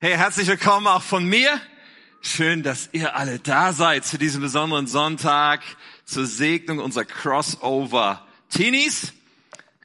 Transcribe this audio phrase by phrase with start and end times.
[0.00, 1.48] Hey, herzlich willkommen auch von mir.
[2.20, 5.62] Schön, dass ihr alle da seid zu diesem besonderen Sonntag
[6.04, 9.14] zur Segnung unserer Crossover Teenies.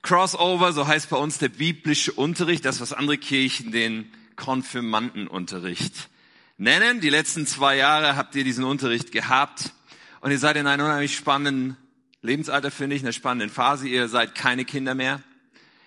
[0.02, 6.10] Crossover, so heißt bei uns der biblische Unterricht, das was andere Kirchen den Konfirmandenunterricht
[6.58, 7.00] nennen.
[7.00, 9.72] Die letzten zwei Jahre habt ihr diesen Unterricht gehabt
[10.20, 11.78] und ihr seid in einem unheimlich spannenden
[12.24, 13.88] Lebensalter, finde ich, in einer spannenden Phase.
[13.88, 15.22] Ihr seid keine Kinder mehr.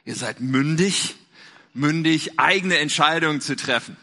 [0.07, 1.17] Ihr seid mündig,
[1.75, 3.99] mündig, eigene Entscheidungen zu treffen.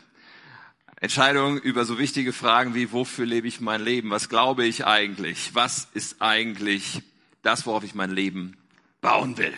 [1.02, 4.09] Entscheidungen über so wichtige Fragen wie, wofür lebe ich mein Leben?
[4.09, 5.55] Was glaube ich eigentlich?
[5.55, 7.02] Was ist eigentlich
[7.41, 8.58] das, worauf ich mein Leben
[8.99, 9.53] bauen will?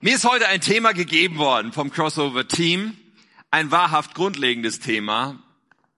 [0.00, 2.96] Mir ist heute ein Thema gegeben worden vom Crossover Team.
[3.50, 5.42] Ein wahrhaft grundlegendes Thema.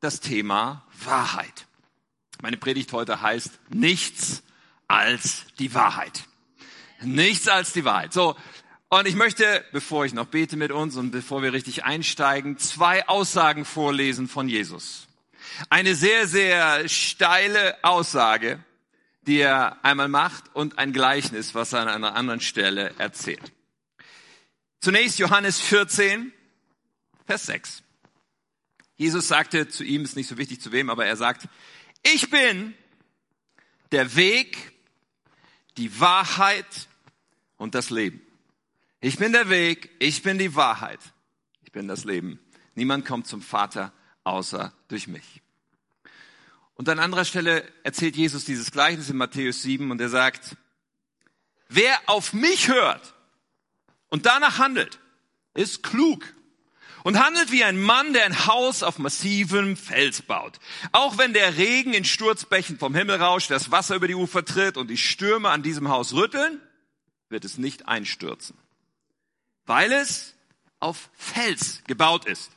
[0.01, 1.67] Das Thema Wahrheit.
[2.41, 4.43] Meine Predigt heute heißt nichts
[4.87, 6.25] als die Wahrheit.
[7.03, 8.15] Nichts als die Wahrheit.
[8.15, 8.37] So.
[8.91, 13.07] Und ich möchte, bevor ich noch bete mit uns und bevor wir richtig einsteigen, zwei
[13.07, 15.09] Aussagen vorlesen von Jesus.
[15.69, 18.65] Eine sehr, sehr steile Aussage,
[19.23, 23.53] die er einmal macht und ein Gleichnis, was er an einer anderen Stelle erzählt.
[24.81, 26.33] Zunächst Johannes 14,
[27.27, 27.83] Vers 6.
[28.97, 31.47] Jesus sagte zu ihm, ist nicht so wichtig zu wem, aber er sagt,
[32.03, 32.75] ich bin
[33.93, 34.73] der Weg,
[35.77, 36.89] die Wahrheit
[37.59, 38.23] und das Leben.
[39.01, 40.99] Ich bin der Weg, ich bin die Wahrheit,
[41.63, 42.41] ich bin das Leben.
[42.75, 43.93] Niemand kommt zum Vater
[44.25, 45.43] außer durch mich.
[46.75, 50.57] Und an anderer Stelle erzählt Jesus dieses Gleichnis in Matthäus 7 und er sagt,
[51.69, 53.15] wer auf mich hört
[54.09, 54.99] und danach handelt,
[55.55, 56.25] ist klug
[57.05, 60.59] und handelt wie ein Mann, der ein Haus auf massivem Fels baut.
[60.91, 64.77] Auch wenn der Regen in Sturzbächen vom Himmel rauscht, das Wasser über die Ufer tritt
[64.77, 66.61] und die Stürme an diesem Haus rütteln,
[67.29, 68.57] wird es nicht einstürzen
[69.69, 70.35] weil es
[70.81, 72.51] auf Fels gebaut ist.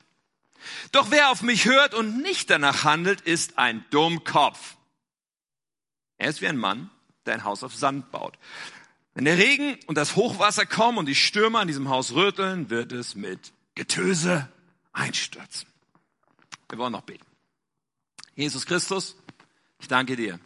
[0.91, 4.77] Doch wer auf mich hört und nicht danach handelt, ist ein Dummkopf.
[6.17, 6.89] Er ist wie ein Mann,
[7.25, 8.37] der ein Haus auf Sand baut.
[9.13, 12.91] Wenn der Regen und das Hochwasser kommen und die Stürme an diesem Haus rütteln, wird
[12.91, 14.47] es mit Getöse
[14.93, 15.67] einstürzen.
[16.69, 17.25] Wir wollen noch beten.
[18.35, 19.17] Jesus Christus,
[19.79, 20.39] ich danke dir.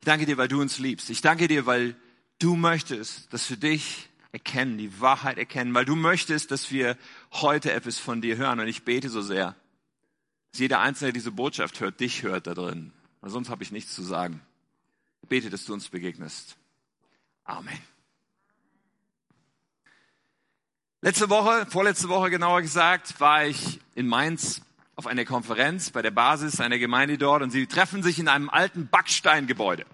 [0.00, 1.08] Ich danke dir, weil du uns liebst.
[1.08, 1.96] Ich danke dir, weil
[2.38, 6.96] du möchtest, dass für dich erkennen, die Wahrheit erkennen, weil du möchtest, dass wir
[7.32, 8.60] heute etwas von dir hören.
[8.60, 9.54] Und ich bete so sehr,
[10.52, 12.92] dass jeder Einzelne, der diese Botschaft hört, dich hört da drin.
[13.20, 14.40] Weil sonst habe ich nichts zu sagen.
[15.22, 16.56] Ich bete, dass du uns begegnest.
[17.44, 17.78] Amen.
[21.00, 24.62] Letzte Woche, vorletzte Woche genauer gesagt, war ich in Mainz
[24.96, 28.50] auf einer Konferenz bei der Basis einer Gemeinde dort und sie treffen sich in einem
[28.50, 29.86] alten Backsteingebäude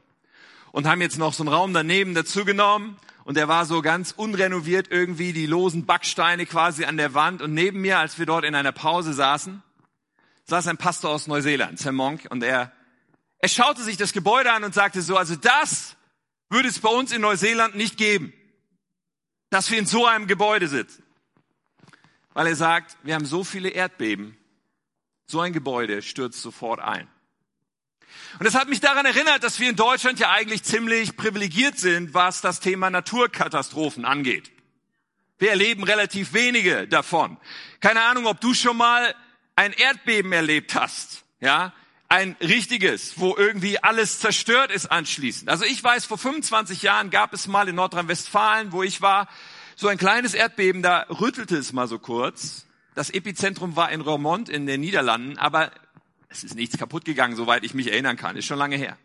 [0.73, 4.13] und haben jetzt noch so einen Raum daneben dazu genommen und der war so ganz
[4.13, 7.41] unrenoviert irgendwie, die losen Backsteine quasi an der Wand.
[7.41, 9.63] Und neben mir, als wir dort in einer Pause saßen,
[10.45, 12.73] saß ein Pastor aus Neuseeland, Sam Monk, und er,
[13.39, 15.97] er schaute sich das Gebäude an und sagte so, also das
[16.51, 18.35] würde es bei uns in Neuseeland nicht geben,
[19.49, 21.03] dass wir in so einem Gebäude sitzen.
[22.35, 24.37] Weil er sagt, wir haben so viele Erdbeben,
[25.27, 27.09] so ein Gebäude stürzt sofort ein.
[28.39, 32.15] Und das hat mich daran erinnert, dass wir in Deutschland ja eigentlich ziemlich privilegiert sind,
[32.15, 34.51] was das Thema Naturkatastrophen angeht.
[35.39, 37.37] Wir erleben relativ wenige davon.
[37.81, 39.15] Keine Ahnung, ob du schon mal
[39.57, 41.73] ein Erdbeben erlebt hast, ja?
[42.09, 45.49] Ein richtiges, wo irgendwie alles zerstört ist anschließend.
[45.49, 49.27] Also ich weiß, vor 25 Jahren gab es mal in Nordrhein-Westfalen, wo ich war,
[49.75, 52.67] so ein kleines Erdbeben, da rüttelte es mal so kurz.
[52.95, 55.73] Das Epizentrum war in Roermond in den Niederlanden, aber
[56.35, 58.37] es ist nichts kaputt gegangen, soweit ich mich erinnern kann.
[58.37, 58.99] Ist schon lange her.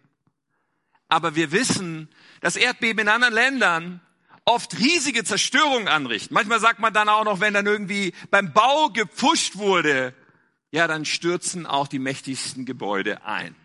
[1.07, 2.09] Aber wir wissen,
[2.41, 4.01] dass Erdbeben in anderen Ländern
[4.45, 6.33] oft riesige Zerstörungen anrichten.
[6.33, 10.13] Manchmal sagt man dann auch noch, wenn dann irgendwie beim Bau gepfuscht wurde,
[10.71, 13.55] ja, dann stürzen auch die mächtigsten Gebäude ein.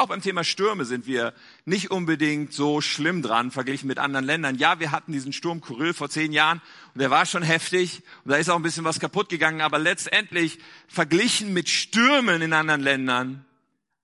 [0.00, 4.56] Auch beim Thema Stürme sind wir nicht unbedingt so schlimm dran, verglichen mit anderen Ländern.
[4.56, 6.62] Ja, wir hatten diesen Sturm Kyrill vor zehn Jahren
[6.94, 9.80] und der war schon heftig und da ist auch ein bisschen was kaputt gegangen, aber
[9.80, 13.44] letztendlich verglichen mit Stürmen in anderen Ländern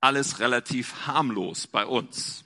[0.00, 2.44] alles relativ harmlos bei uns.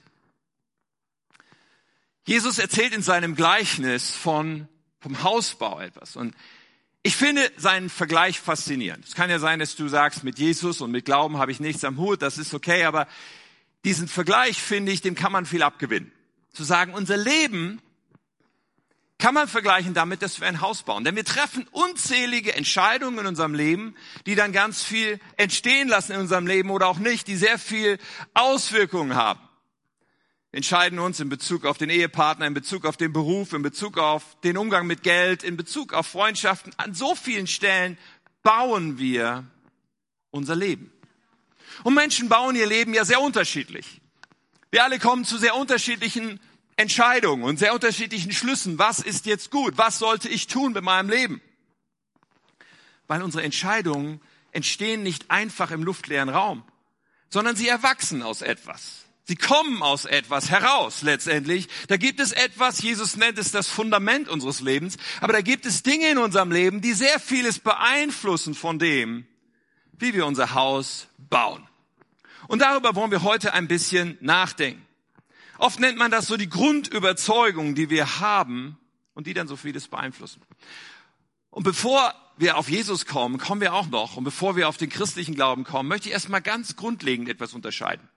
[2.27, 4.69] Jesus erzählt in seinem Gleichnis von,
[5.01, 6.35] vom Hausbau etwas und
[7.03, 9.07] ich finde seinen Vergleich faszinierend.
[9.07, 11.83] Es kann ja sein, dass du sagst, mit Jesus und mit Glauben habe ich nichts
[11.85, 13.07] am Hut, das ist okay, aber
[13.85, 16.13] diesen Vergleich finde ich, dem kann man viel abgewinnen.
[16.53, 17.81] Zu sagen, unser Leben
[19.19, 21.03] kann man vergleichen damit, dass wir ein Haus bauen.
[21.05, 23.97] Denn wir treffen unzählige Entscheidungen in unserem Leben,
[24.27, 27.99] die dann ganz viel entstehen lassen in unserem Leben oder auch nicht, die sehr viel
[28.35, 29.41] Auswirkungen haben.
[30.51, 33.99] Wir entscheiden uns in Bezug auf den Ehepartner, in Bezug auf den Beruf, in Bezug
[33.99, 36.73] auf den Umgang mit Geld, in Bezug auf Freundschaften.
[36.79, 37.99] An so vielen Stellen
[38.43, 39.45] bauen wir
[40.31, 40.93] unser Leben?
[41.85, 44.01] Und Menschen bauen ihr Leben ja sehr unterschiedlich.
[44.71, 46.41] Wir alle kommen zu sehr unterschiedlichen
[46.77, 48.79] Entscheidungen und sehr unterschiedlichen Schlüssen.
[48.79, 49.77] Was ist jetzt gut?
[49.77, 51.41] Was sollte ich tun mit meinem Leben?
[53.07, 54.21] Weil unsere Entscheidungen
[54.53, 56.63] entstehen nicht einfach im luftleeren Raum,
[57.31, 59.05] sondern sie erwachsen aus etwas.
[59.25, 61.69] Sie kommen aus etwas heraus letztendlich.
[61.89, 65.83] Da gibt es etwas, Jesus nennt es das Fundament unseres Lebens, aber da gibt es
[65.83, 69.27] Dinge in unserem Leben, die sehr vieles beeinflussen von dem,
[69.99, 71.67] wie wir unser Haus bauen.
[72.47, 74.85] Und darüber wollen wir heute ein bisschen nachdenken.
[75.59, 78.79] Oft nennt man das so die Grundüberzeugung, die wir haben
[79.15, 80.41] und die dann so vieles beeinflussen.
[81.51, 84.89] Und bevor wir auf Jesus kommen, kommen wir auch noch, und bevor wir auf den
[84.89, 88.09] christlichen Glauben kommen, möchte ich erstmal ganz grundlegend etwas unterscheiden.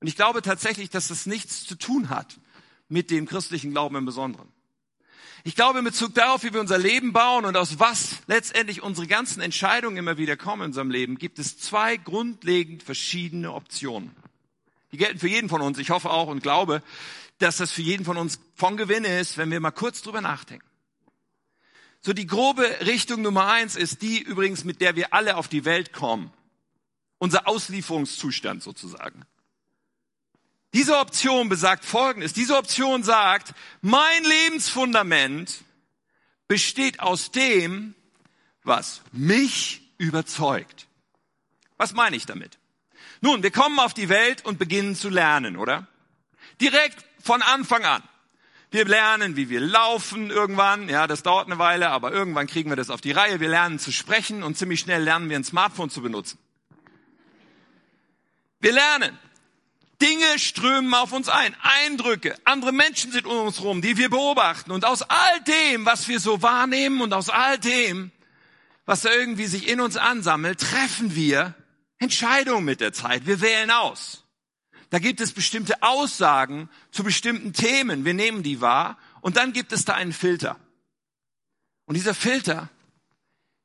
[0.00, 2.38] Und ich glaube tatsächlich, dass das nichts zu tun hat
[2.88, 4.53] mit dem christlichen Glauben im Besonderen.
[5.46, 9.06] Ich glaube, in Bezug darauf, wie wir unser Leben bauen und aus was letztendlich unsere
[9.06, 14.16] ganzen Entscheidungen immer wieder kommen in unserem Leben, gibt es zwei grundlegend verschiedene Optionen.
[14.90, 15.76] Die gelten für jeden von uns.
[15.76, 16.82] Ich hoffe auch und glaube,
[17.38, 20.66] dass das für jeden von uns von Gewinn ist, wenn wir mal kurz drüber nachdenken.
[22.00, 25.66] So die grobe Richtung Nummer eins ist die übrigens, mit der wir alle auf die
[25.66, 26.32] Welt kommen.
[27.18, 29.26] Unser Auslieferungszustand sozusagen.
[30.74, 32.32] Diese Option besagt Folgendes.
[32.32, 35.62] Diese Option sagt, mein Lebensfundament
[36.48, 37.94] besteht aus dem,
[38.64, 40.88] was mich überzeugt.
[41.76, 42.58] Was meine ich damit?
[43.20, 45.86] Nun, wir kommen auf die Welt und beginnen zu lernen, oder?
[46.60, 48.02] Direkt von Anfang an.
[48.72, 50.88] Wir lernen, wie wir laufen irgendwann.
[50.88, 53.38] Ja, das dauert eine Weile, aber irgendwann kriegen wir das auf die Reihe.
[53.38, 56.38] Wir lernen zu sprechen und ziemlich schnell lernen wir ein Smartphone zu benutzen.
[58.58, 59.16] Wir lernen.
[60.00, 64.72] Dinge strömen auf uns ein, Eindrücke, andere Menschen sind um uns rum, die wir beobachten.
[64.72, 68.10] Und aus all dem, was wir so wahrnehmen und aus all dem,
[68.86, 71.54] was da irgendwie sich in uns ansammelt, treffen wir
[71.98, 73.26] Entscheidungen mit der Zeit.
[73.26, 74.24] Wir wählen aus.
[74.90, 78.04] Da gibt es bestimmte Aussagen zu bestimmten Themen.
[78.04, 80.56] Wir nehmen die wahr und dann gibt es da einen Filter.
[81.86, 82.68] Und dieser Filter,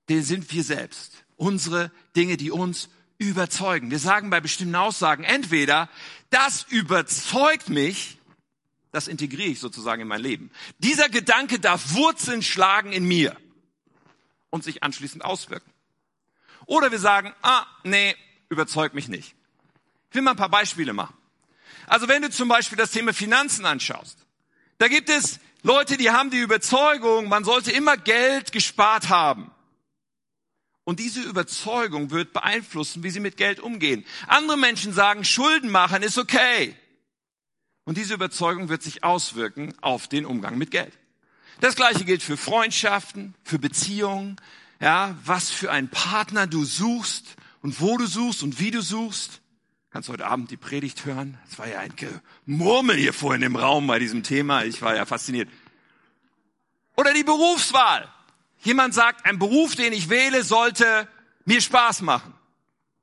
[0.09, 1.23] den sind wir selbst.
[1.35, 3.91] Unsere Dinge, die uns überzeugen.
[3.91, 5.89] Wir sagen bei bestimmten Aussagen entweder,
[6.31, 8.17] das überzeugt mich,
[8.91, 10.49] das integriere ich sozusagen in mein Leben.
[10.79, 13.35] Dieser Gedanke darf Wurzeln schlagen in mir
[14.49, 15.69] und sich anschließend auswirken.
[16.65, 18.15] Oder wir sagen, ah, nee,
[18.49, 19.35] überzeugt mich nicht.
[20.09, 21.15] Ich will mal ein paar Beispiele machen.
[21.87, 24.17] Also wenn du zum Beispiel das Thema Finanzen anschaust,
[24.77, 29.51] da gibt es Leute, die haben die Überzeugung, man sollte immer Geld gespart haben.
[30.89, 34.03] Und diese Überzeugung wird beeinflussen, wie sie mit Geld umgehen.
[34.25, 36.75] Andere Menschen sagen, Schulden machen ist okay.
[37.83, 40.91] Und diese Überzeugung wird sich auswirken auf den Umgang mit Geld.
[41.61, 44.37] Das gleiche gilt für Freundschaften, für Beziehungen,
[44.81, 49.41] ja, was für einen Partner du suchst und wo du suchst und wie du suchst.
[49.91, 51.37] Kannst heute Abend die Predigt hören?
[51.51, 51.93] Es war ja ein
[52.47, 54.63] Murmel hier vorhin im Raum bei diesem Thema.
[54.63, 55.49] Ich war ja fasziniert.
[56.95, 58.11] Oder die Berufswahl.
[58.61, 61.07] Jemand sagt, ein Beruf, den ich wähle, sollte
[61.45, 62.33] mir Spaß machen.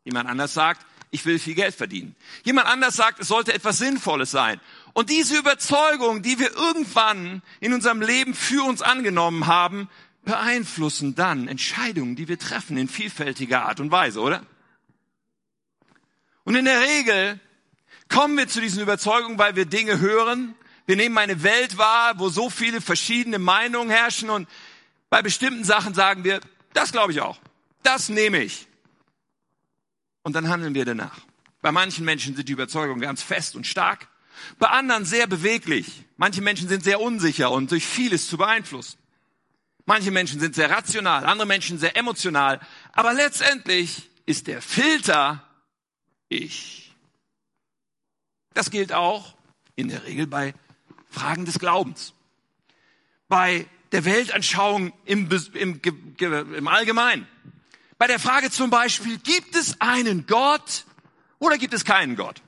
[0.05, 2.15] Jemand anders sagt, ich will viel Geld verdienen.
[2.45, 4.61] Jemand anders sagt, es sollte etwas Sinnvolles sein.
[4.93, 9.89] Und diese Überzeugung, die wir irgendwann in unserem Leben für uns angenommen haben,
[10.25, 14.45] beeinflussen dann Entscheidungen, die wir treffen in vielfältiger Art und Weise, oder?
[16.45, 17.41] Und in der Regel
[18.09, 20.55] kommen wir zu diesen Überzeugungen, weil wir Dinge hören.
[20.85, 24.49] Wir nehmen eine Welt wahr, wo so viele verschiedene Meinungen herrschen und
[25.17, 26.43] bei bestimmten Sachen sagen wir,
[26.75, 27.39] das glaube ich auch.
[27.83, 28.67] Das nehme ich.
[30.23, 31.21] Und dann handeln wir danach.
[31.63, 34.09] Bei manchen Menschen sind die Überzeugungen ganz fest und stark.
[34.59, 36.05] Bei anderen sehr beweglich.
[36.19, 38.99] Manche Menschen sind sehr unsicher und durch vieles zu beeinflussen.
[39.87, 42.61] Manche Menschen sind sehr rational, andere Menschen sehr emotional.
[42.93, 45.43] Aber letztendlich ist der Filter
[46.29, 46.95] ich.
[48.53, 49.35] Das gilt auch
[49.77, 50.53] in der Regel bei
[51.09, 52.13] Fragen des Glaubens.
[53.29, 55.81] Bei der Weltanschauung im, im,
[56.21, 57.27] im Allgemeinen.
[57.99, 60.85] Bei der Frage zum Beispiel, gibt es einen Gott
[61.39, 62.43] oder gibt es keinen Gott?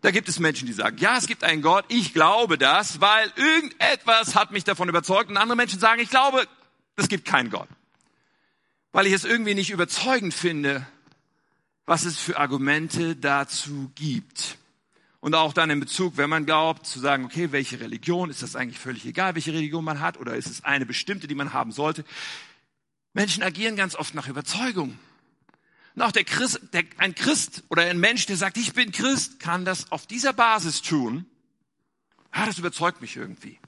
[0.00, 3.32] Da gibt es Menschen, die sagen, ja, es gibt einen Gott, ich glaube das, weil
[3.36, 5.30] irgendetwas hat mich davon überzeugt.
[5.30, 6.48] Und andere Menschen sagen, ich glaube,
[6.96, 7.68] es gibt keinen Gott.
[8.90, 10.84] Weil ich es irgendwie nicht überzeugend finde,
[11.86, 14.58] was es für Argumente dazu gibt.
[15.22, 18.56] Und auch dann in Bezug, wenn man glaubt, zu sagen, okay, welche Religion, ist das
[18.56, 21.70] eigentlich völlig egal, welche Religion man hat, oder ist es eine bestimmte, die man haben
[21.70, 22.04] sollte?
[23.12, 24.98] Menschen agieren ganz oft nach Überzeugung.
[25.94, 29.38] Und auch der Christ, der, ein Christ oder ein Mensch, der sagt, ich bin Christ,
[29.38, 31.24] kann das auf dieser Basis tun.
[32.34, 33.60] Ja, das überzeugt mich irgendwie.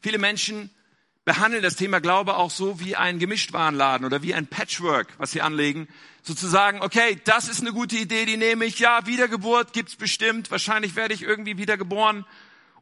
[0.00, 0.70] Viele Menschen
[1.26, 5.42] behandeln das Thema Glaube auch so wie ein Gemischtwarenladen oder wie ein Patchwork, was sie
[5.42, 5.88] anlegen.
[6.22, 8.78] Sozusagen, okay, das ist eine gute Idee, die nehme ich.
[8.78, 10.52] Ja, Wiedergeburt gibt's bestimmt.
[10.52, 12.24] Wahrscheinlich werde ich irgendwie wiedergeboren.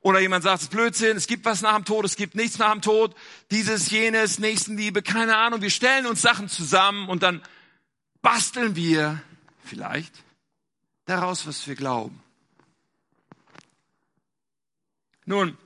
[0.02, 2.58] Oder jemand sagt, es ist Blödsinn, es gibt was nach dem Tod, es gibt nichts
[2.58, 3.16] nach dem Tod.
[3.50, 5.62] Dieses, jenes, Nächstenliebe, keine Ahnung.
[5.62, 7.40] Wir stellen uns Sachen zusammen und dann
[8.20, 9.22] basteln wir
[9.64, 10.12] vielleicht
[11.06, 12.22] daraus, was wir glauben.
[15.24, 15.56] Nun,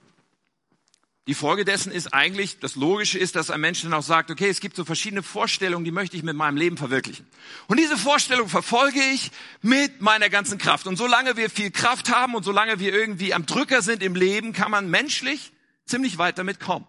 [1.29, 4.49] die Folge dessen ist eigentlich, das Logische ist, dass ein Mensch dann auch sagt, okay,
[4.49, 7.27] es gibt so verschiedene Vorstellungen, die möchte ich mit meinem Leben verwirklichen.
[7.67, 9.31] Und diese Vorstellung verfolge ich
[9.61, 10.87] mit meiner ganzen Kraft.
[10.87, 14.55] Und solange wir viel Kraft haben und solange wir irgendwie am Drücker sind im Leben,
[14.55, 15.53] kann man menschlich
[15.85, 16.87] ziemlich weit damit kommen.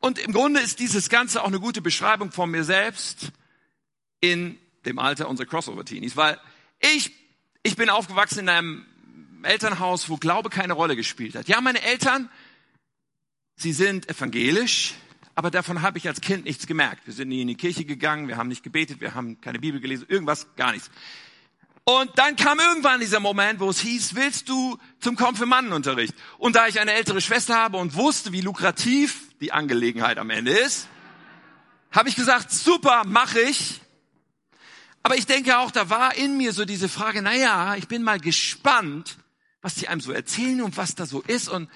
[0.00, 3.30] Und im Grunde ist dieses Ganze auch eine gute Beschreibung von mir selbst
[4.20, 6.36] in dem Alter unserer Crossover-Teenies, weil
[6.80, 7.12] ich,
[7.62, 8.86] ich bin aufgewachsen in einem
[9.44, 11.46] Elternhaus, wo Glaube keine Rolle gespielt hat.
[11.46, 12.28] Ja, meine Eltern,
[13.56, 14.94] Sie sind evangelisch,
[15.34, 17.06] aber davon habe ich als Kind nichts gemerkt.
[17.06, 19.80] Wir sind nie in die Kirche gegangen, wir haben nicht gebetet, wir haben keine Bibel
[19.80, 20.90] gelesen, irgendwas, gar nichts.
[21.84, 26.14] Und dann kam irgendwann dieser Moment, wo es hieß, willst du zum Konfirmandenunterricht?
[26.38, 30.52] Und da ich eine ältere Schwester habe und wusste, wie lukrativ die Angelegenheit am Ende
[30.52, 30.86] ist,
[31.90, 33.80] habe ich gesagt, super, mache ich.
[35.02, 38.20] Aber ich denke auch, da war in mir so diese Frage, naja, ich bin mal
[38.20, 39.18] gespannt,
[39.60, 41.48] was die einem so erzählen und was da so ist.
[41.48, 41.68] Und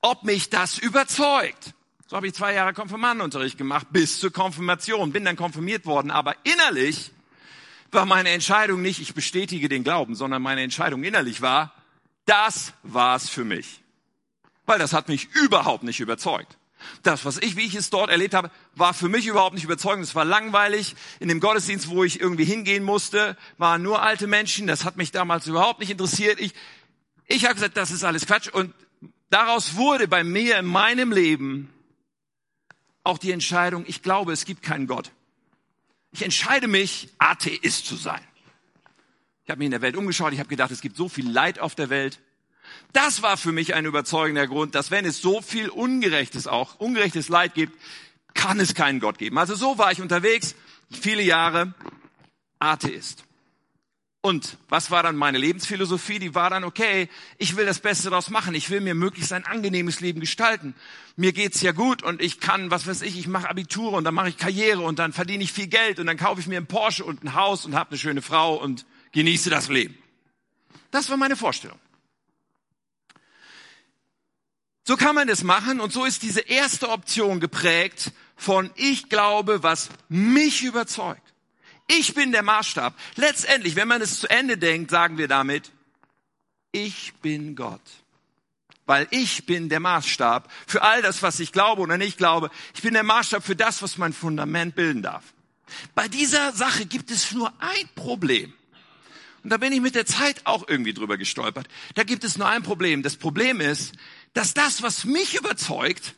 [0.00, 1.74] ob mich das überzeugt.
[2.06, 6.34] So habe ich zwei Jahre Konfirmandenunterricht gemacht, bis zur Konfirmation, bin dann konfirmiert worden, aber
[6.44, 7.10] innerlich
[7.90, 11.74] war meine Entscheidung nicht, ich bestätige den Glauben, sondern meine Entscheidung innerlich war,
[12.26, 13.80] das war's für mich.
[14.66, 16.58] Weil das hat mich überhaupt nicht überzeugt.
[17.02, 20.04] Das, was ich, wie ich es dort erlebt habe, war für mich überhaupt nicht überzeugend.
[20.04, 20.94] Es war langweilig.
[21.20, 24.66] In dem Gottesdienst, wo ich irgendwie hingehen musste, waren nur alte Menschen.
[24.66, 26.38] Das hat mich damals überhaupt nicht interessiert.
[26.38, 26.54] Ich,
[27.26, 28.48] ich habe gesagt, das ist alles Quatsch.
[28.48, 28.74] Und
[29.30, 31.72] Daraus wurde bei mir in meinem Leben
[33.04, 35.10] auch die Entscheidung, ich glaube, es gibt keinen Gott.
[36.12, 38.20] Ich entscheide mich, Atheist zu sein.
[39.44, 41.58] Ich habe mich in der Welt umgeschaut, ich habe gedacht, es gibt so viel Leid
[41.58, 42.20] auf der Welt.
[42.92, 47.28] Das war für mich ein überzeugender Grund, dass wenn es so viel Ungerechtes auch, ungerechtes
[47.28, 47.78] Leid gibt,
[48.34, 49.38] kann es keinen Gott geben.
[49.38, 50.54] Also so war ich unterwegs,
[50.90, 51.74] viele Jahre
[52.58, 53.24] Atheist.
[54.28, 56.18] Und was war dann meine Lebensphilosophie?
[56.18, 57.08] Die war dann, okay,
[57.38, 58.54] ich will das Beste daraus machen.
[58.54, 60.74] Ich will mir möglichst ein angenehmes Leben gestalten.
[61.16, 64.12] Mir geht's ja gut und ich kann, was weiß ich, ich mache Abitur und dann
[64.12, 66.66] mache ich Karriere und dann verdiene ich viel Geld und dann kaufe ich mir einen
[66.66, 69.96] Porsche und ein Haus und habe eine schöne Frau und genieße das Leben.
[70.90, 71.78] Das war meine Vorstellung.
[74.84, 79.62] So kann man es machen und so ist diese erste Option geprägt von ich glaube,
[79.62, 81.27] was mich überzeugt.
[81.88, 82.94] Ich bin der Maßstab.
[83.16, 85.72] Letztendlich, wenn man es zu Ende denkt, sagen wir damit,
[86.70, 87.80] ich bin Gott.
[88.84, 92.50] Weil ich bin der Maßstab für all das, was ich glaube oder nicht glaube.
[92.74, 95.24] Ich bin der Maßstab für das, was mein Fundament bilden darf.
[95.94, 98.52] Bei dieser Sache gibt es nur ein Problem.
[99.42, 101.68] Und da bin ich mit der Zeit auch irgendwie drüber gestolpert.
[101.94, 103.02] Da gibt es nur ein Problem.
[103.02, 103.94] Das Problem ist,
[104.34, 106.14] dass das, was mich überzeugt,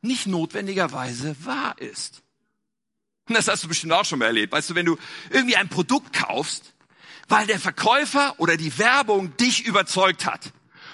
[0.00, 2.23] nicht notwendigerweise wahr ist.
[3.28, 4.52] Das hast du bestimmt auch schon mal erlebt.
[4.52, 4.98] Weißt du, wenn du
[5.30, 6.74] irgendwie ein Produkt kaufst,
[7.28, 10.52] weil der Verkäufer oder die Werbung dich überzeugt hat.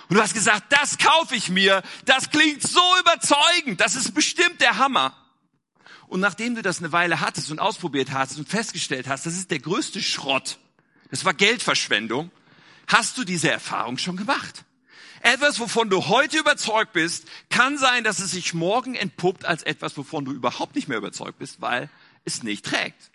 [0.08, 4.60] Und du hast gesagt, das kaufe ich mir, das klingt so überzeugend, das ist bestimmt
[4.60, 5.16] der Hammer.
[6.08, 9.52] Und nachdem du das eine Weile hattest und ausprobiert hast und festgestellt hast, das ist
[9.52, 10.58] der größte Schrott,
[11.10, 12.32] das war Geldverschwendung,
[12.88, 14.64] hast du diese Erfahrung schon gemacht.
[15.20, 19.96] Etwas, wovon du heute überzeugt bist, kann sein, dass es sich morgen entpuppt als etwas,
[19.96, 21.90] wovon du überhaupt nicht mehr überzeugt bist, weil
[22.24, 23.10] es nicht trägt.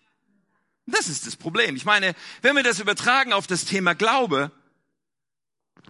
[0.85, 1.75] Das ist das Problem.
[1.75, 4.51] Ich meine, wenn wir das übertragen auf das Thema Glaube,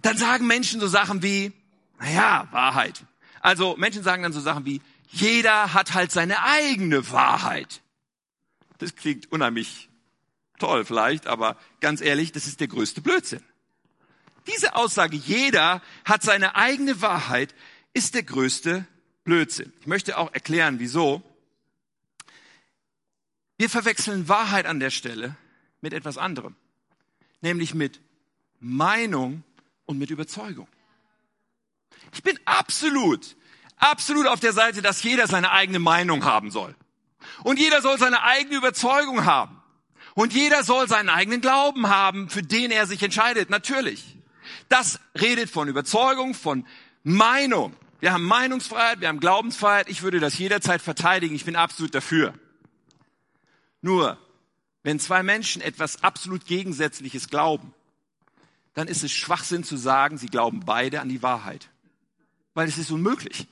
[0.02, 1.52] dann sagen Menschen so Sachen wie,
[1.98, 3.04] naja, Wahrheit.
[3.40, 7.82] Also Menschen sagen dann so Sachen wie, jeder hat halt seine eigene Wahrheit.
[8.78, 9.88] Das klingt unheimlich
[10.58, 13.42] toll vielleicht, aber ganz ehrlich, das ist der größte Blödsinn.
[14.46, 17.54] Diese Aussage, jeder hat seine eigene Wahrheit,
[17.92, 18.86] ist der größte
[19.24, 19.72] Blödsinn.
[19.80, 21.22] Ich möchte auch erklären, wieso.
[23.58, 25.36] Wir verwechseln Wahrheit an der Stelle
[25.80, 26.54] mit etwas anderem,
[27.40, 28.00] nämlich mit
[28.60, 29.44] Meinung
[29.86, 30.68] und mit Überzeugung.
[32.12, 33.36] Ich bin absolut,
[33.76, 36.74] absolut auf der Seite, dass jeder seine eigene Meinung haben soll.
[37.44, 39.62] Und jeder soll seine eigene Überzeugung haben.
[40.14, 43.50] Und jeder soll seinen eigenen Glauben haben, für den er sich entscheidet.
[43.50, 44.16] Natürlich.
[44.68, 46.66] Das redet von Überzeugung, von
[47.02, 47.74] Meinung.
[48.00, 49.88] Wir haben Meinungsfreiheit, wir haben Glaubensfreiheit.
[49.88, 51.34] Ich würde das jederzeit verteidigen.
[51.34, 52.34] Ich bin absolut dafür.
[53.80, 54.18] Nur,
[54.82, 57.74] wenn zwei Menschen etwas absolut Gegensätzliches glauben,
[58.74, 61.70] dann ist es Schwachsinn zu sagen, sie glauben beide an die Wahrheit.
[62.54, 63.46] Weil es ist unmöglich.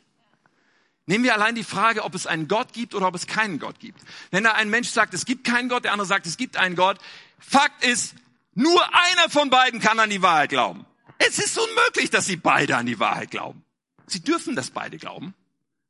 [1.07, 3.79] Nehmen wir allein die Frage, ob es einen Gott gibt oder ob es keinen Gott
[3.79, 4.01] gibt.
[4.31, 6.77] Wenn da ein Mensch sagt, es gibt keinen Gott, der andere sagt, es gibt einen
[6.77, 6.99] Gott.
[7.39, 8.15] Fakt ist,
[8.55, 10.87] nur einer von beiden kann an die Wahrheit glauben.
[11.19, 13.65] Es ist unmöglich, dass sie beide an die Wahrheit glauben.
[14.07, 15.35] Sie dürfen das beide glauben.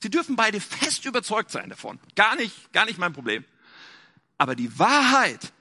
[0.03, 1.99] Sie dürfen beide fest überzeugt sein davon.
[2.15, 3.45] Gar nicht, gar nicht mein Problem.
[4.39, 5.53] Aber die Wahrheit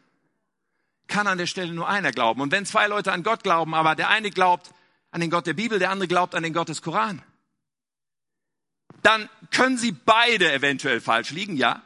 [1.07, 2.41] kann an der Stelle nur einer glauben.
[2.41, 4.71] Und wenn zwei Leute an Gott glauben, aber der eine glaubt
[5.11, 7.21] an den Gott der Bibel, der andere glaubt an den Gott des Koran,
[9.03, 11.81] dann können sie beide eventuell falsch liegen, ja.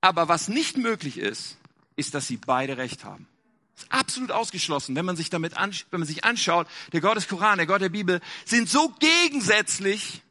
[0.00, 1.56] Aber was nicht möglich ist,
[1.96, 3.26] ist, dass sie beide recht haben.
[3.74, 7.16] Das ist absolut ausgeschlossen, wenn man sich damit an, wenn man sich anschaut, der Gott
[7.16, 10.22] des Koran, der Gott der Bibel sind so gegensätzlich,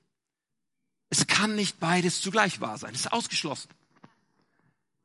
[1.09, 2.93] es kann nicht beides zugleich wahr sein.
[2.93, 3.69] Das ist ausgeschlossen.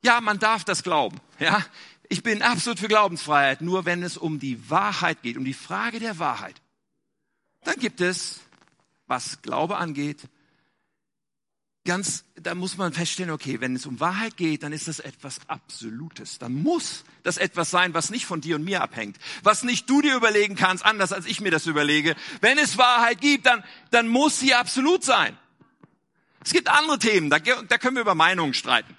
[0.03, 1.21] Ja, man darf das glauben.
[1.39, 1.65] Ja,
[2.09, 3.61] ich bin absolut für Glaubensfreiheit.
[3.61, 6.61] Nur wenn es um die Wahrheit geht, um die Frage der Wahrheit,
[7.63, 8.41] dann gibt es,
[9.07, 10.29] was Glaube angeht,
[11.85, 15.39] ganz, da muss man feststellen, okay, wenn es um Wahrheit geht, dann ist das etwas
[15.49, 16.39] Absolutes.
[16.39, 19.17] Dann muss das etwas sein, was nicht von dir und mir abhängt.
[19.43, 22.17] Was nicht du dir überlegen kannst, anders als ich mir das überlege.
[22.41, 25.37] Wenn es Wahrheit gibt, dann, dann muss sie absolut sein.
[26.45, 28.97] Es gibt andere Themen, da, da können wir über Meinungen streiten.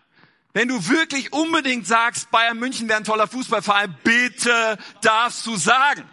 [0.53, 6.03] Wenn du wirklich unbedingt sagst, Bayern München wäre ein toller Fußballverein, bitte darfst du sagen.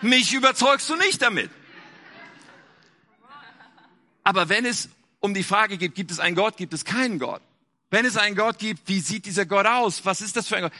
[0.00, 1.50] Mich überzeugst du nicht damit.
[4.22, 4.88] Aber wenn es
[5.20, 7.42] um die Frage geht, gibt es einen Gott, gibt es keinen Gott?
[7.90, 10.04] Wenn es einen Gott gibt, wie sieht dieser Gott aus?
[10.04, 10.72] Was ist das für ein Gott?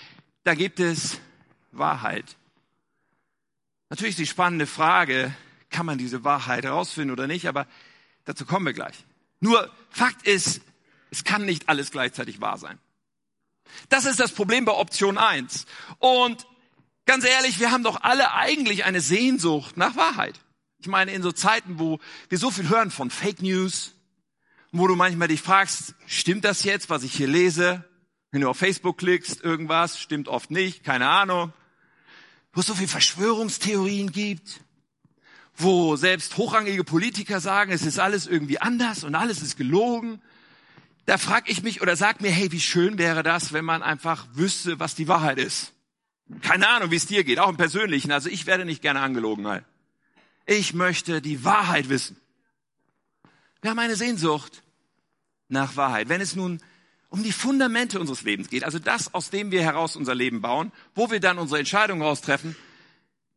[0.43, 1.19] Da gibt es
[1.73, 2.37] Wahrheit.
[3.91, 5.35] Natürlich die spannende Frage,
[5.71, 7.67] kann man diese Wahrheit herausfinden oder nicht, aber
[8.25, 9.05] dazu kommen wir gleich.
[9.41, 10.63] Nur Fakt ist,
[11.15, 12.79] es kann nicht alles gleichzeitig wahr sein.
[13.89, 15.67] Das ist das Problem bei Option 1.
[15.99, 16.47] Und
[17.07, 20.41] ganz ehrlich, wir haben doch alle eigentlich eine Sehnsucht nach Wahrheit.
[20.79, 23.95] Ich meine, in so Zeiten, wo wir so viel hören von Fake News,
[24.73, 27.85] wo du manchmal dich fragst, stimmt das jetzt, was ich hier lese?
[28.33, 31.53] Wenn du auf Facebook klickst, irgendwas, stimmt oft nicht, keine Ahnung.
[32.53, 34.61] Wo es so viel Verschwörungstheorien gibt,
[35.57, 40.21] wo selbst hochrangige Politiker sagen, es ist alles irgendwie anders und alles ist gelogen.
[41.07, 44.27] Da frag ich mich oder sag mir, hey, wie schön wäre das, wenn man einfach
[44.33, 45.73] wüsste, was die Wahrheit ist.
[46.41, 48.11] Keine Ahnung, wie es dir geht, auch im Persönlichen.
[48.11, 49.47] Also ich werde nicht gerne angelogen.
[49.47, 49.65] Halt.
[50.47, 52.17] Ich möchte die Wahrheit wissen.
[53.61, 54.63] Wir haben eine Sehnsucht
[55.49, 56.09] nach Wahrheit.
[56.09, 56.61] Wenn es nun
[57.11, 60.73] um die Fundamente unseres Lebens geht, also das, aus dem wir heraus unser Leben bauen,
[60.95, 62.57] wo wir dann unsere Entscheidungen raustreffen,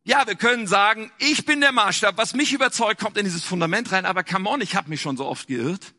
[0.03, 3.91] ja, wir können sagen, ich bin der Maßstab, was mich überzeugt, kommt in dieses Fundament
[3.91, 5.93] rein, aber come on, ich habe mich schon so oft geirrt.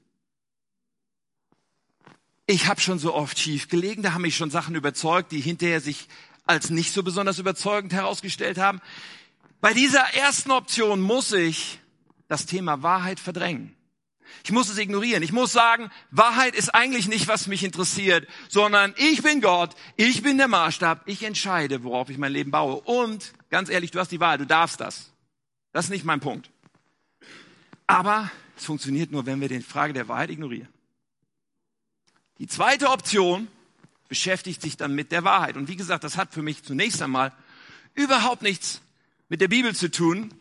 [2.51, 5.83] Ich habe schon so oft schief gelegen, da haben mich schon Sachen überzeugt, die hinterher
[5.83, 6.09] sich
[6.47, 8.81] als nicht so besonders überzeugend herausgestellt haben.
[9.61, 11.79] Bei dieser ersten Option muss ich
[12.27, 13.77] das Thema Wahrheit verdrängen.
[14.45, 15.23] Ich muss es ignorieren.
[15.23, 20.23] Ich muss sagen, Wahrheit ist eigentlich nicht, was mich interessiert, sondern ich bin Gott, ich
[20.23, 22.81] bin der Maßstab, ich entscheide, worauf ich mein Leben baue.
[22.81, 25.13] Und ganz ehrlich, du hast die Wahl, du darfst das.
[25.73, 26.49] Das ist nicht mein Punkt.
[27.87, 30.69] Aber es funktioniert nur, wenn wir die Frage der Wahrheit ignorieren.
[32.39, 33.49] Die zweite Option
[34.09, 35.57] beschäftigt sich dann mit der Wahrheit.
[35.57, 37.33] Und wie gesagt, das hat für mich zunächst einmal
[37.95, 38.81] überhaupt nichts
[39.29, 40.33] mit der Bibel zu tun.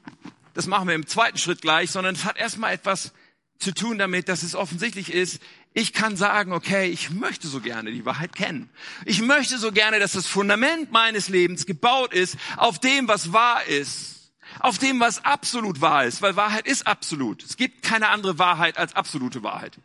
[0.54, 3.14] Das machen wir im zweiten Schritt gleich, sondern es hat erstmal etwas
[3.60, 5.42] zu tun damit, dass es offensichtlich ist,
[5.74, 8.70] ich kann sagen, okay, ich möchte so gerne die Wahrheit kennen.
[9.06, 13.64] Ich möchte so gerne, dass das Fundament meines Lebens gebaut ist auf dem, was wahr
[13.66, 14.32] ist.
[14.60, 17.44] Auf dem, was absolut wahr ist, weil Wahrheit ist absolut.
[17.44, 19.78] Es gibt keine andere Wahrheit als absolute Wahrheit.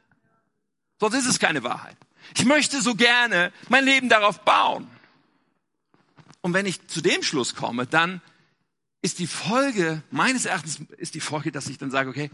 [1.02, 1.96] Sonst ist es keine Wahrheit.
[2.36, 4.88] Ich möchte so gerne mein Leben darauf bauen.
[6.42, 8.20] Und wenn ich zu dem Schluss komme, dann
[9.00, 12.30] ist die Folge, meines Erachtens ist die Folge, dass ich dann sage, okay,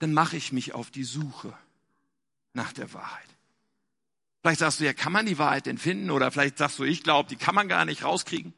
[0.00, 1.56] dann mache ich mich auf die Suche
[2.52, 3.28] nach der Wahrheit.
[4.42, 6.10] Vielleicht sagst du, ja, kann man die Wahrheit denn finden?
[6.10, 8.54] Oder vielleicht sagst du, ich glaube, die kann man gar nicht rauskriegen.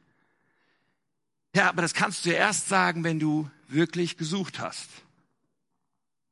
[1.55, 4.89] Ja, aber das kannst du ja erst sagen, wenn du wirklich gesucht hast.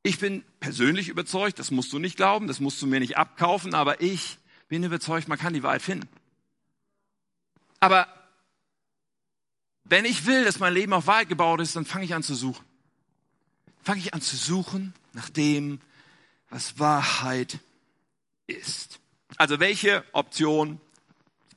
[0.03, 3.75] Ich bin persönlich überzeugt, das musst du nicht glauben, das musst du mir nicht abkaufen,
[3.75, 6.09] aber ich bin überzeugt, man kann die Wahrheit finden.
[7.81, 8.07] Aber
[9.85, 12.35] wenn ich will, dass mein Leben auf Wahrheit gebaut ist, dann fange ich an zu
[12.35, 12.65] suchen
[13.89, 15.81] fange ich an zu suchen nach dem,
[16.51, 17.59] was Wahrheit
[18.47, 19.01] ist.
[19.39, 20.79] Also welche Option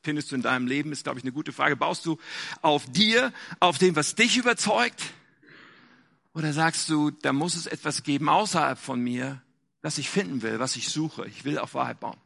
[0.02, 1.76] findest du in deinem Leben, ist, glaube ich, eine gute Frage.
[1.76, 2.18] Baust du
[2.62, 5.02] auf dir, auf dem, was dich überzeugt?
[6.34, 9.42] Oder sagst du, da muss es etwas geben außerhalb von mir,
[9.82, 11.28] das ich finden will, was ich suche.
[11.28, 12.18] Ich will auf Wahrheit bauen.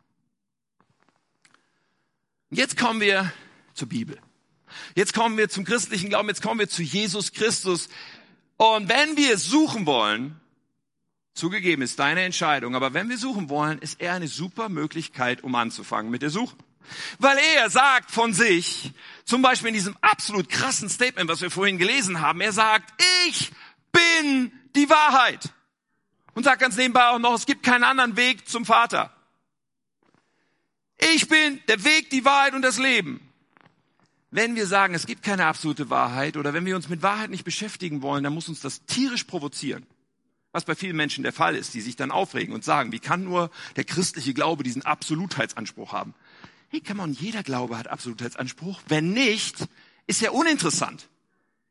[2.52, 3.32] Jetzt kommen wir
[3.74, 4.20] zur Bibel.
[4.96, 6.28] Jetzt kommen wir zum christlichen Glauben.
[6.28, 7.90] Jetzt kommen wir zu Jesus Christus,
[8.58, 10.40] und wenn wir suchen wollen,
[11.36, 15.54] Zugegeben ist deine Entscheidung, aber wenn wir suchen wollen, ist er eine super Möglichkeit, um
[15.56, 16.56] anzufangen mit der Suche.
[17.20, 18.94] Weil er sagt von sich,
[19.26, 22.90] zum Beispiel in diesem absolut krassen Statement, was wir vorhin gelesen haben, er sagt,
[23.28, 23.52] ich
[23.96, 25.50] bin die Wahrheit.
[26.34, 29.16] Und sagt ganz nebenbei auch noch, es gibt keinen anderen Weg zum Vater.
[30.98, 33.22] Ich bin der Weg, die Wahrheit und das Leben.
[34.32, 37.46] Wenn wir sagen, es gibt keine absolute Wahrheit oder wenn wir uns mit Wahrheit nicht
[37.46, 39.86] beschäftigen wollen, dann muss uns das tierisch provozieren.
[40.52, 43.24] Was bei vielen Menschen der Fall ist, die sich dann aufregen und sagen, wie kann
[43.24, 46.14] nur der christliche Glaube diesen Absolutheitsanspruch haben?
[46.70, 48.82] Hey, kann man, jeder Glaube hat Absolutheitsanspruch.
[48.88, 49.68] Wenn nicht,
[50.08, 51.08] ist er uninteressant.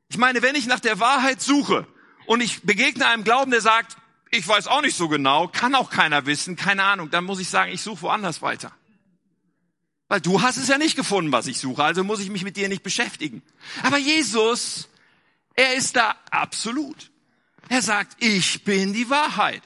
[0.09, 1.87] Ich meine, wenn ich nach der Wahrheit suche
[2.27, 3.97] und ich begegne einem Glauben, der sagt,
[4.31, 7.49] ich weiß auch nicht so genau, kann auch keiner wissen, keine Ahnung, dann muss ich
[7.49, 8.73] sagen, ich suche woanders weiter.
[10.09, 12.57] Weil du hast es ja nicht gefunden, was ich suche, also muss ich mich mit
[12.57, 13.43] dir nicht beschäftigen.
[13.83, 14.89] Aber Jesus,
[15.55, 17.11] er ist da absolut.
[17.69, 19.63] Er sagt, ich bin die Wahrheit.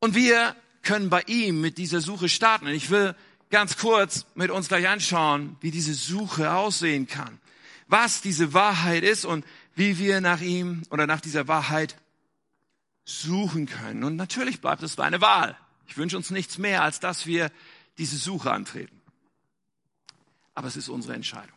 [0.00, 2.66] Und wir können bei ihm mit dieser Suche starten.
[2.66, 3.14] Und ich will
[3.50, 7.40] ganz kurz mit uns gleich anschauen, wie diese Suche aussehen kann.
[7.88, 11.96] Was diese Wahrheit ist und wie wir nach ihm oder nach dieser Wahrheit
[13.04, 14.04] suchen können.
[14.04, 15.56] Und natürlich bleibt es deine Wahl.
[15.86, 17.50] Ich wünsche uns nichts mehr, als dass wir
[17.96, 19.00] diese Suche antreten.
[20.54, 21.56] Aber es ist unsere Entscheidung.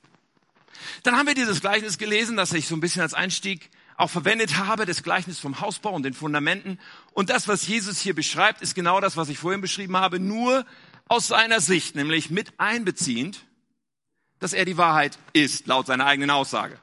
[1.04, 4.58] Dann haben wir dieses Gleichnis gelesen, das ich so ein bisschen als Einstieg auch verwendet
[4.58, 6.80] habe, das Gleichnis vom Hausbau und den Fundamenten.
[7.14, 10.66] Und das, was Jesus hier beschreibt, ist genau das, was ich vorhin beschrieben habe, nur
[11.08, 13.46] aus seiner Sicht, nämlich mit einbeziehend,
[14.42, 16.78] dass er die Wahrheit ist, laut seiner eigenen Aussage.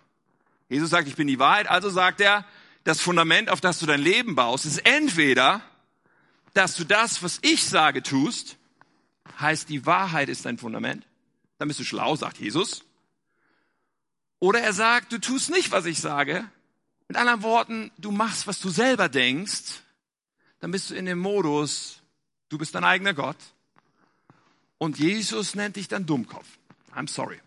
[0.70, 2.46] Jesus sagt, ich bin die Wahrheit, also sagt er,
[2.84, 5.60] das Fundament, auf das du dein Leben baust, ist entweder
[6.54, 8.56] dass du das, was ich sage, tust,
[9.38, 11.06] heißt, die Wahrheit ist dein Fundament.
[11.58, 12.84] Dann bist du schlau, sagt Jesus.
[14.40, 16.48] Oder er sagt, du tust nicht, was ich sage.
[17.06, 19.82] Mit anderen Worten, du machst, was du selber denkst.
[20.60, 22.00] Dann bist du in dem Modus,
[22.48, 23.38] du bist dein eigener Gott.
[24.78, 26.46] Und Jesus nennt dich dann Dummkopf.
[26.94, 27.40] I'm sorry.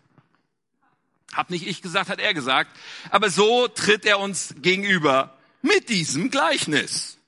[1.34, 2.76] Hab nicht ich gesagt, hat er gesagt.
[3.10, 7.18] Aber so tritt er uns gegenüber mit diesem Gleichnis.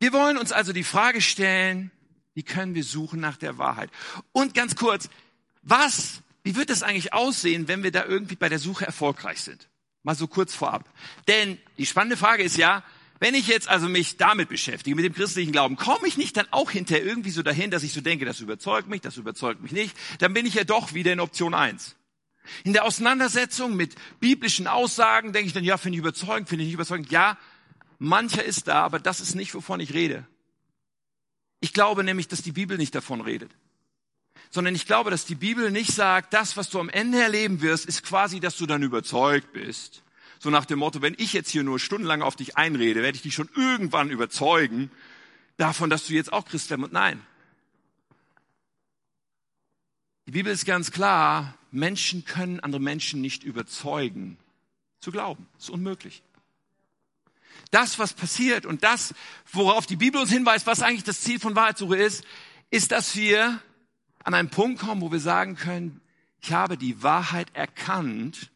[0.00, 1.92] Wir wollen uns also die Frage stellen,
[2.34, 3.90] wie können wir suchen nach der Wahrheit?
[4.32, 5.08] Und ganz kurz,
[5.62, 9.68] was, wie wird es eigentlich aussehen, wenn wir da irgendwie bei der Suche erfolgreich sind?
[10.02, 10.88] Mal so kurz vorab.
[11.28, 12.82] Denn die spannende Frage ist ja,
[13.22, 16.48] wenn ich jetzt also mich damit beschäftige, mit dem christlichen Glauben, komme ich nicht dann
[16.50, 19.70] auch hinterher irgendwie so dahin, dass ich so denke, das überzeugt mich, das überzeugt mich
[19.70, 21.94] nicht, dann bin ich ja doch wieder in Option eins.
[22.64, 26.70] In der Auseinandersetzung mit biblischen Aussagen denke ich dann, ja, finde ich überzeugend, finde ich
[26.70, 27.38] nicht überzeugend, ja,
[28.00, 30.26] Mancher ist da, aber das ist nicht, wovon ich rede.
[31.60, 33.52] Ich glaube nämlich, dass die Bibel nicht davon redet.
[34.50, 37.86] Sondern ich glaube, dass die Bibel nicht sagt, das, was du am Ende erleben wirst,
[37.86, 40.02] ist quasi, dass du dann überzeugt bist.
[40.42, 43.22] So nach dem Motto, wenn ich jetzt hier nur stundenlang auf dich einrede, werde ich
[43.22, 44.90] dich schon irgendwann überzeugen
[45.56, 46.92] davon, dass du jetzt auch Christ werden musst.
[46.92, 47.24] Nein.
[50.26, 54.36] Die Bibel ist ganz klar, Menschen können andere Menschen nicht überzeugen,
[54.98, 55.46] zu glauben.
[55.54, 56.22] Das ist unmöglich
[57.72, 59.14] das, was passiert und das,
[59.50, 62.24] worauf die Bibel uns hinweist, was eigentlich das Ziel von Wahrheitssuche ist,
[62.70, 63.60] ist, dass wir
[64.22, 66.00] an einen Punkt kommen, wo wir sagen können,
[66.40, 68.50] ich habe die Wahrheit erkannt.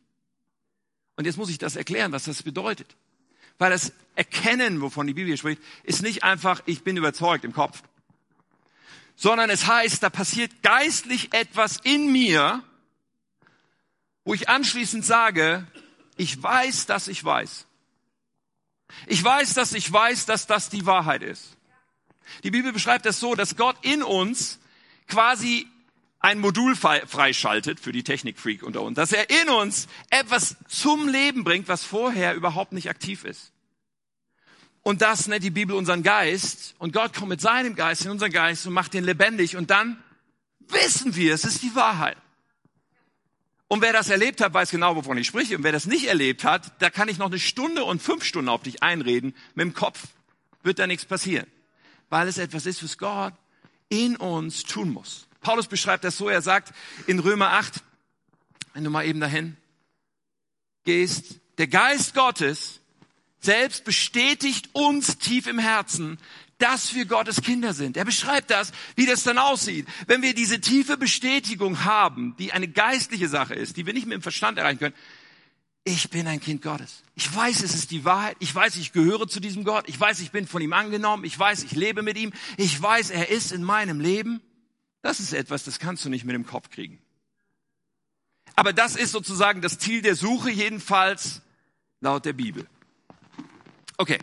[1.16, 2.94] Und jetzt muss ich das erklären, was das bedeutet.
[3.58, 7.82] Weil das Erkennen, wovon die Bibel spricht, ist nicht einfach, ich bin überzeugt im Kopf.
[9.16, 12.62] Sondern es heißt, da passiert geistlich etwas in mir,
[14.24, 15.66] wo ich anschließend sage,
[16.16, 17.66] ich weiß, dass ich weiß.
[19.06, 21.56] Ich weiß, dass ich weiß, dass das die Wahrheit ist.
[22.42, 24.58] Die Bibel beschreibt das so, dass Gott in uns
[25.06, 25.66] quasi
[26.26, 31.44] ein Modul freischaltet für die Technikfreak unter uns, dass er in uns etwas zum Leben
[31.44, 33.52] bringt, was vorher überhaupt nicht aktiv ist.
[34.82, 36.74] Und das nennt die Bibel unseren Geist.
[36.78, 39.56] Und Gott kommt mit seinem Geist in unseren Geist und macht den lebendig.
[39.56, 40.02] Und dann
[40.66, 42.16] wissen wir, es ist die Wahrheit.
[43.68, 45.56] Und wer das erlebt hat, weiß genau, wovon ich spreche.
[45.56, 48.48] Und wer das nicht erlebt hat, da kann ich noch eine Stunde und fünf Stunden
[48.48, 49.32] auf dich einreden.
[49.54, 50.08] Mit dem Kopf
[50.64, 51.46] wird da nichts passieren.
[52.08, 53.34] Weil es etwas ist, was Gott
[53.88, 55.25] in uns tun muss.
[55.46, 56.74] Paulus beschreibt das so, er sagt
[57.06, 57.74] in Römer 8,
[58.74, 59.56] wenn du mal eben dahin
[60.82, 62.80] gehst, der Geist Gottes
[63.38, 66.18] selbst bestätigt uns tief im Herzen,
[66.58, 67.96] dass wir Gottes Kinder sind.
[67.96, 69.86] Er beschreibt das, wie das dann aussieht.
[70.08, 74.14] Wenn wir diese tiefe Bestätigung haben, die eine geistliche Sache ist, die wir nicht mit
[74.14, 74.96] dem Verstand erreichen können,
[75.84, 77.04] ich bin ein Kind Gottes.
[77.14, 78.36] Ich weiß, es ist die Wahrheit.
[78.40, 79.84] Ich weiß, ich gehöre zu diesem Gott.
[79.86, 81.22] Ich weiß, ich bin von ihm angenommen.
[81.22, 82.32] Ich weiß, ich lebe mit ihm.
[82.56, 84.42] Ich weiß, er ist in meinem Leben.
[85.06, 86.98] Das ist etwas, das kannst du nicht mit dem Kopf kriegen.
[88.56, 91.42] Aber das ist sozusagen das Ziel der Suche, jedenfalls
[92.00, 92.66] laut der Bibel.
[93.98, 94.18] Okay.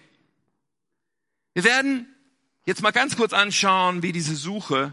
[1.53, 2.13] Wir werden
[2.65, 4.91] jetzt mal ganz kurz anschauen, wie diese Suche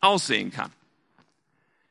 [0.00, 0.72] aussehen kann.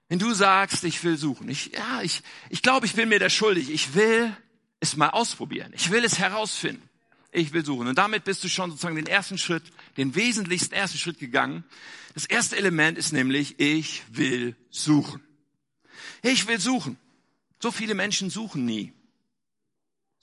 [0.10, 3.30] Wenn du sagst, ich will suchen, ich, ja, ich, ich glaube, ich bin mir da
[3.30, 3.70] schuldig.
[3.70, 4.36] Ich will
[4.82, 5.72] es mal ausprobieren.
[5.74, 6.90] Ich will es herausfinden.
[7.32, 7.88] Ich will suchen.
[7.88, 9.64] Und damit bist du schon sozusagen den ersten Schritt,
[9.98, 11.64] den wesentlichsten ersten Schritt gegangen.
[12.14, 15.22] Das erste Element ist nämlich, ich will suchen.
[16.22, 16.98] Ich will suchen.
[17.60, 18.94] So viele Menschen suchen nie.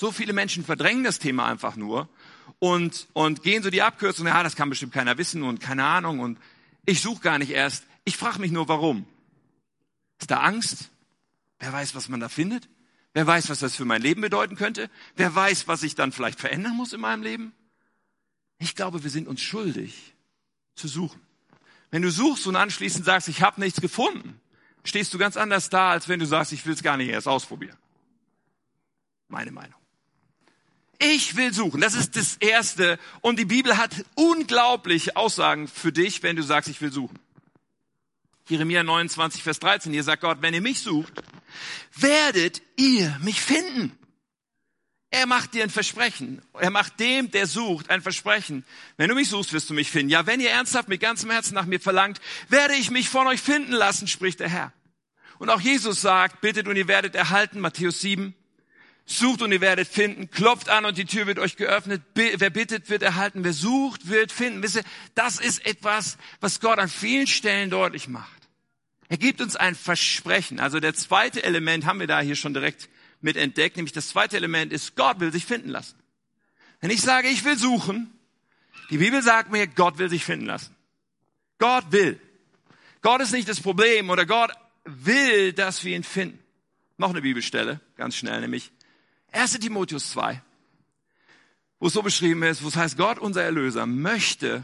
[0.01, 2.09] So viele Menschen verdrängen das Thema einfach nur
[2.59, 6.21] und, und gehen so die Abkürzung, ja, das kann bestimmt keiner wissen und keine Ahnung
[6.21, 6.39] und
[6.85, 7.85] ich suche gar nicht erst.
[8.05, 9.07] Ich frage mich nur, warum.
[10.21, 10.91] Ist da Angst?
[11.59, 12.69] Wer weiß, was man da findet?
[13.15, 14.91] Wer weiß, was das für mein Leben bedeuten könnte?
[15.15, 17.55] Wer weiß, was ich dann vielleicht verändern muss in meinem Leben?
[18.59, 20.15] Ich glaube, wir sind uns schuldig
[20.75, 21.21] zu suchen.
[21.93, 24.41] Wenn du suchst und anschließend sagst, ich habe nichts gefunden,
[24.83, 27.29] stehst du ganz anders da, als wenn du sagst, ich will es gar nicht erst
[27.29, 27.77] ausprobieren.
[29.29, 29.79] Meine Meinung.
[30.99, 31.81] Ich will suchen.
[31.81, 32.99] Das ist das Erste.
[33.21, 37.19] Und die Bibel hat unglaubliche Aussagen für dich, wenn du sagst, ich will suchen.
[38.49, 41.13] Jeremia 29, Vers 13, hier sagt Gott, wenn ihr mich sucht,
[41.95, 43.99] werdet ihr mich finden.
[45.11, 46.43] Er macht dir ein Versprechen.
[46.55, 48.65] Er macht dem, der sucht, ein Versprechen.
[48.97, 50.11] Wenn du mich suchst, wirst du mich finden.
[50.11, 53.41] Ja, wenn ihr ernsthaft mit ganzem Herzen nach mir verlangt, werde ich mich von euch
[53.41, 54.73] finden lassen, spricht der Herr.
[55.39, 58.35] Und auch Jesus sagt, bittet und ihr werdet erhalten, Matthäus 7.
[59.07, 62.03] Sucht und ihr werdet finden, klopft an und die Tür wird euch geöffnet.
[62.15, 63.45] Wer bittet, wird erhalten.
[63.45, 64.65] Wer sucht, wird finden.
[64.65, 68.44] Wisst ihr, das ist etwas, was Gott an vielen Stellen deutlich macht.
[69.09, 70.61] Er gibt uns ein Versprechen.
[70.61, 72.89] Also der zweite Element haben wir da hier schon direkt
[73.21, 75.97] mit entdeckt, nämlich das zweite Element ist, Gott will sich finden lassen.
[76.81, 78.13] Wenn ich sage, ich will suchen,
[78.91, 80.75] die Bibel sagt mir, Gott will sich finden lassen.
[81.59, 82.21] Gott will.
[83.01, 84.51] Gott ist nicht das Problem oder Gott
[84.85, 86.39] will, dass wir ihn finden.
[86.97, 88.71] Noch eine Bibelstelle, ganz schnell, nämlich
[89.33, 90.41] 1 Timotheus 2,
[91.81, 94.63] wo es so beschrieben ist, wo es heißt, Gott, unser Erlöser, möchte,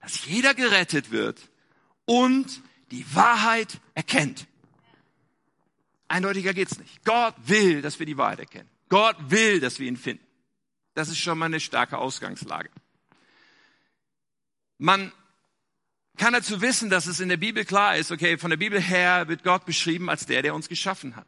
[0.00, 1.48] dass jeder gerettet wird
[2.06, 4.46] und die Wahrheit erkennt.
[6.08, 7.04] Eindeutiger geht's nicht.
[7.04, 8.68] Gott will, dass wir die Wahrheit erkennen.
[8.88, 10.24] Gott will, dass wir ihn finden.
[10.94, 12.70] Das ist schon mal eine starke Ausgangslage.
[14.78, 15.12] Man
[16.16, 19.28] kann dazu wissen, dass es in der Bibel klar ist, okay, von der Bibel her
[19.28, 21.26] wird Gott beschrieben als der, der uns geschaffen hat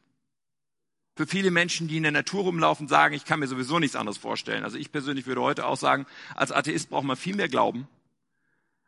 [1.14, 4.18] für viele Menschen, die in der Natur rumlaufen, sagen, ich kann mir sowieso nichts anderes
[4.18, 4.64] vorstellen.
[4.64, 7.86] Also ich persönlich würde heute auch sagen, als Atheist braucht man viel mehr Glauben,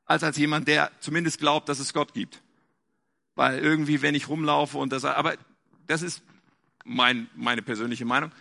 [0.06, 2.42] als als jemand, der zumindest glaubt, dass es Gott gibt.
[3.34, 5.36] Weil irgendwie, wenn ich rumlaufe und das, aber
[5.86, 6.22] das ist
[6.84, 8.32] mein, meine persönliche Meinung.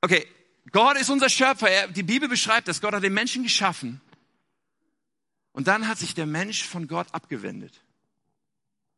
[0.00, 0.26] Okay,
[0.70, 1.68] Gott ist unser Schöpfer.
[1.68, 2.80] Er, die Bibel beschreibt das.
[2.80, 4.00] Gott hat den Menschen geschaffen.
[5.52, 7.82] Und dann hat sich der Mensch von Gott abgewendet.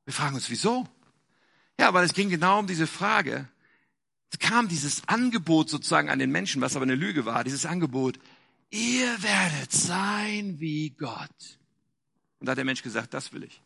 [0.04, 0.86] Wir fragen uns, wieso?
[1.80, 3.48] Ja, weil es ging genau um diese Frage,
[4.38, 8.18] kam dieses Angebot sozusagen an den Menschen, was aber eine Lüge war, dieses Angebot,
[8.70, 11.58] ihr werdet sein wie Gott.
[12.38, 13.60] Und da hat der Mensch gesagt, das will ich.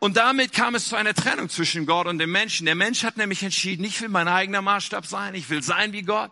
[0.00, 2.64] Und damit kam es zu einer Trennung zwischen Gott und dem Menschen.
[2.64, 6.02] Der Mensch hat nämlich entschieden, ich will mein eigener Maßstab sein, ich will sein wie
[6.02, 6.30] Gott.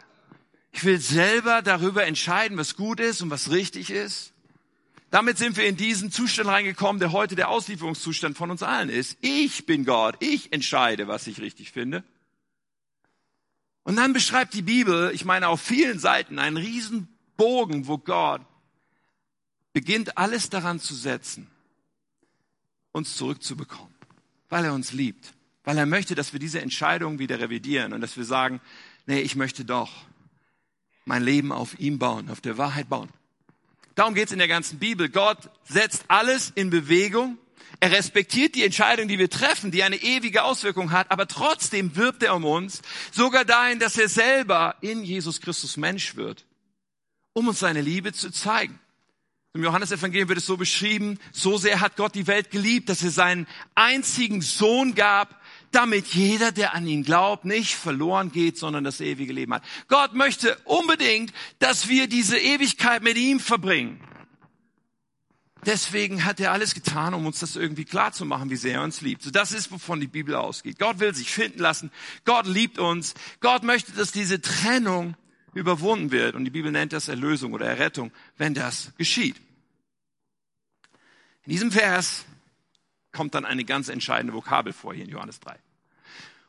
[0.73, 4.33] Ich will selber darüber entscheiden, was gut ist und was richtig ist.
[5.11, 9.19] Damit sind wir in diesen Zustand reingekommen, der heute der Auslieferungszustand von uns allen ist.
[9.21, 12.05] Ich bin Gott, ich entscheide, was ich richtig finde.
[13.85, 18.43] Und dann beschreibt die Bibel, ich meine auf vielen Seiten, einen riesen Bogen, wo Gott
[19.75, 21.51] beginnt alles daran zu setzen,
[22.93, 23.95] uns zurückzubekommen,
[24.49, 25.33] weil er uns liebt,
[25.65, 28.61] weil er möchte, dass wir diese Entscheidung wieder revidieren und dass wir sagen,
[29.07, 29.91] nee, ich möchte doch
[31.05, 33.09] mein Leben auf ihm bauen, auf der Wahrheit bauen.
[33.95, 35.09] Darum geht es in der ganzen Bibel.
[35.09, 37.39] Gott setzt alles in Bewegung
[37.81, 42.23] er respektiert die Entscheidung, die wir treffen, die eine ewige Auswirkung hat, aber trotzdem wirbt
[42.23, 46.45] er um uns, sogar dahin, dass er selber in Jesus Christus Mensch wird,
[47.35, 48.81] um uns seine Liebe zu zeigen.
[49.59, 53.11] Im Johannesevangelium wird es so beschrieben, so sehr hat Gott die Welt geliebt, dass er
[53.11, 55.43] seinen einzigen Sohn gab,
[55.73, 59.65] damit jeder, der an ihn glaubt, nicht verloren geht, sondern das ewige Leben hat.
[59.89, 64.01] Gott möchte unbedingt, dass wir diese Ewigkeit mit ihm verbringen.
[65.67, 68.85] Deswegen hat er alles getan, um uns das irgendwie klar zu machen, wie sehr er
[68.85, 69.23] uns liebt.
[69.23, 70.79] So das ist, wovon die Bibel ausgeht.
[70.79, 71.91] Gott will sich finden lassen.
[72.25, 73.15] Gott liebt uns.
[73.41, 75.17] Gott möchte, dass diese Trennung
[75.53, 76.37] überwunden wird.
[76.37, 79.35] Und die Bibel nennt das Erlösung oder Errettung, wenn das geschieht.
[81.49, 82.27] In diesem Vers
[83.11, 85.59] kommt dann eine ganz entscheidende Vokabel vor hier in Johannes 3.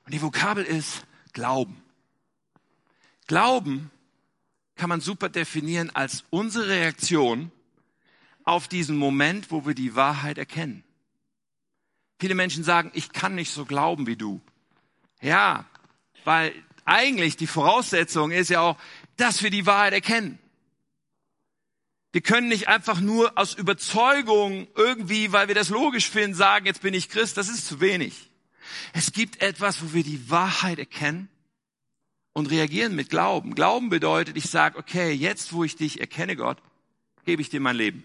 [0.03, 1.81] Und die Vokabel ist Glauben.
[3.25, 3.91] Glauben
[4.75, 7.49] kann man super definieren als unsere Reaktion
[8.43, 10.83] auf diesen Moment, wo wir die Wahrheit erkennen.
[12.19, 14.41] Viele Menschen sagen, ich kann nicht so glauben wie du.
[15.21, 15.63] Ja,
[16.25, 18.77] weil eigentlich die Voraussetzung ist ja auch,
[19.15, 20.39] dass wir die Wahrheit erkennen.
[22.11, 26.81] Wir können nicht einfach nur aus Überzeugung irgendwie, weil wir das logisch finden, sagen, jetzt
[26.81, 27.37] bin ich Christ.
[27.37, 28.31] Das ist zu wenig.
[28.93, 31.29] Es gibt etwas, wo wir die Wahrheit erkennen
[32.33, 33.53] und reagieren mit Glauben.
[33.53, 36.57] Glauben bedeutet, ich sage, okay, jetzt wo ich dich erkenne, Gott,
[37.25, 38.03] gebe ich dir mein Leben.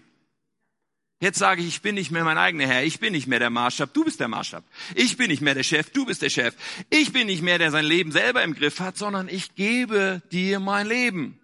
[1.21, 3.49] Jetzt sage ich, ich bin nicht mehr mein eigener Herr, ich bin nicht mehr der
[3.49, 4.63] Maßstab, du bist der Maßstab.
[4.95, 6.55] Ich bin nicht mehr der Chef, du bist der Chef.
[6.89, 10.59] Ich bin nicht mehr der sein Leben selber im Griff hat, sondern ich gebe dir
[10.59, 11.39] mein Leben.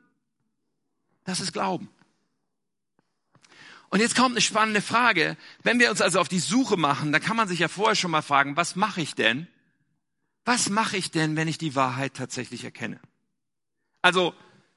[1.24, 1.90] Das ist Glauben.
[3.92, 5.38] Und jetzt kommt eine spannende Frage.
[5.64, 8.10] Wenn wir uns also auf die Suche machen, dann kann man sich ja vorher schon
[8.10, 9.48] mal fragen, was mache ich denn?
[10.46, 13.02] Was mache ich denn, wenn ich die Wahrheit tatsächlich erkenne?
[14.02, 14.34] Also,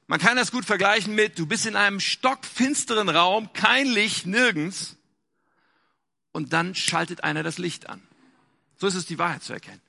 [0.09, 4.97] man kann das gut vergleichen mit, du bist in einem stockfinsteren Raum, kein Licht, nirgends,
[6.33, 8.03] und dann schaltet einer das Licht an.
[8.77, 9.81] So ist es, die Wahrheit zu erkennen.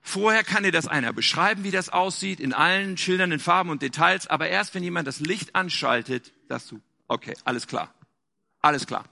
[0.00, 4.26] Vorher kann dir das einer beschreiben, wie das aussieht, in allen schildernden Farben und Details,
[4.26, 7.92] aber erst wenn jemand das Licht anschaltet, sagst du, okay, alles klar.
[8.64, 9.04] Alles klar.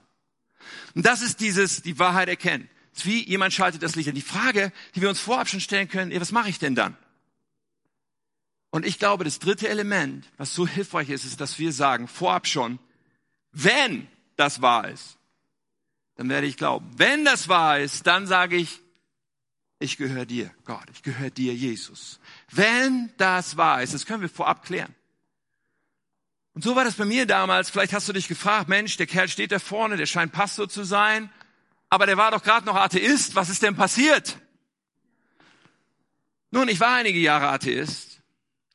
[0.95, 2.67] Und das ist dieses, die Wahrheit erkennen.
[3.03, 4.15] wie jemand schaltet das Licht an.
[4.15, 6.97] Die Frage, die wir uns vorab schon stellen können, was mache ich denn dann?
[8.71, 12.47] Und ich glaube, das dritte Element, was so hilfreich ist, ist, dass wir sagen, vorab
[12.47, 12.79] schon,
[13.51, 15.17] wenn das wahr ist,
[16.15, 16.89] dann werde ich glauben.
[16.97, 18.79] Wenn das wahr ist, dann sage ich,
[19.77, 22.19] ich gehöre dir, Gott, ich gehöre dir, Jesus.
[22.49, 24.95] Wenn das wahr ist, das können wir vorab klären.
[26.53, 27.69] Und so war das bei mir damals.
[27.69, 30.83] Vielleicht hast du dich gefragt, Mensch, der Kerl steht da vorne, der scheint Pastor zu
[30.83, 31.31] sein,
[31.89, 33.35] aber der war doch gerade noch Atheist.
[33.35, 34.37] Was ist denn passiert?
[36.51, 38.21] Nun, ich war einige Jahre Atheist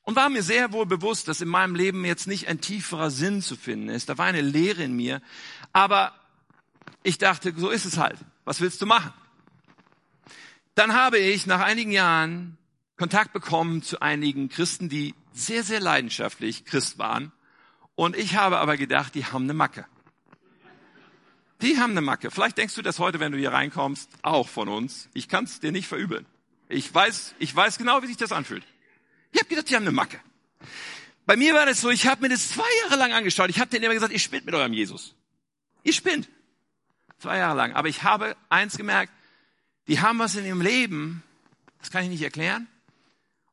[0.02, 3.42] und war mir sehr wohl bewusst, dass in meinem Leben jetzt nicht ein tieferer Sinn
[3.42, 4.08] zu finden ist.
[4.08, 5.22] Da war eine Leere in mir.
[5.72, 6.12] Aber
[7.04, 8.18] ich dachte, so ist es halt.
[8.44, 9.12] Was willst du machen?
[10.74, 12.56] Dann habe ich nach einigen Jahren
[12.96, 17.32] Kontakt bekommen zu einigen Christen, die sehr, sehr leidenschaftlich Christ waren.
[17.98, 19.84] Und ich habe aber gedacht, die haben eine Macke.
[21.62, 22.30] Die haben eine Macke.
[22.30, 25.08] Vielleicht denkst du das heute, wenn du hier reinkommst, auch von uns.
[25.14, 26.24] Ich kann es dir nicht verübeln.
[26.68, 28.62] Ich weiß, ich weiß genau, wie sich das anfühlt.
[29.32, 30.20] Ich habe gedacht, die haben eine Macke.
[31.26, 33.50] Bei mir war das so, ich habe mir das zwei Jahre lang angeschaut.
[33.50, 35.16] Ich habe denen immer gesagt, ihr spinnt mit eurem Jesus.
[35.82, 36.28] Ihr spinnt.
[37.18, 37.72] Zwei Jahre lang.
[37.72, 39.12] Aber ich habe eins gemerkt,
[39.88, 41.24] die haben was in ihrem Leben,
[41.80, 42.68] das kann ich nicht erklären.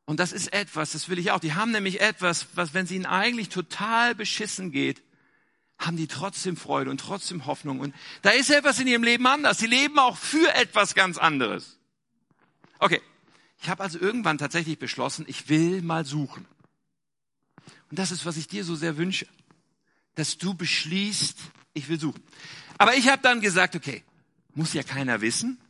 [0.06, 1.40] Und das ist etwas, das will ich auch.
[1.40, 5.02] Die haben nämlich etwas, was, wenn es ihnen eigentlich total beschissen geht,
[5.78, 7.80] haben die trotzdem Freude und trotzdem Hoffnung.
[7.80, 9.58] Und da ist etwas in ihrem Leben anders.
[9.58, 11.78] Sie leben auch für etwas ganz anderes.
[12.78, 13.02] Okay,
[13.60, 16.46] ich habe also irgendwann tatsächlich beschlossen, ich will mal suchen.
[17.90, 19.26] Und das ist, was ich dir so sehr wünsche,
[20.14, 21.38] dass du beschließt,
[21.74, 22.22] ich will suchen.
[22.78, 24.04] Aber ich habe dann gesagt, okay,
[24.54, 25.60] muss ja keiner wissen,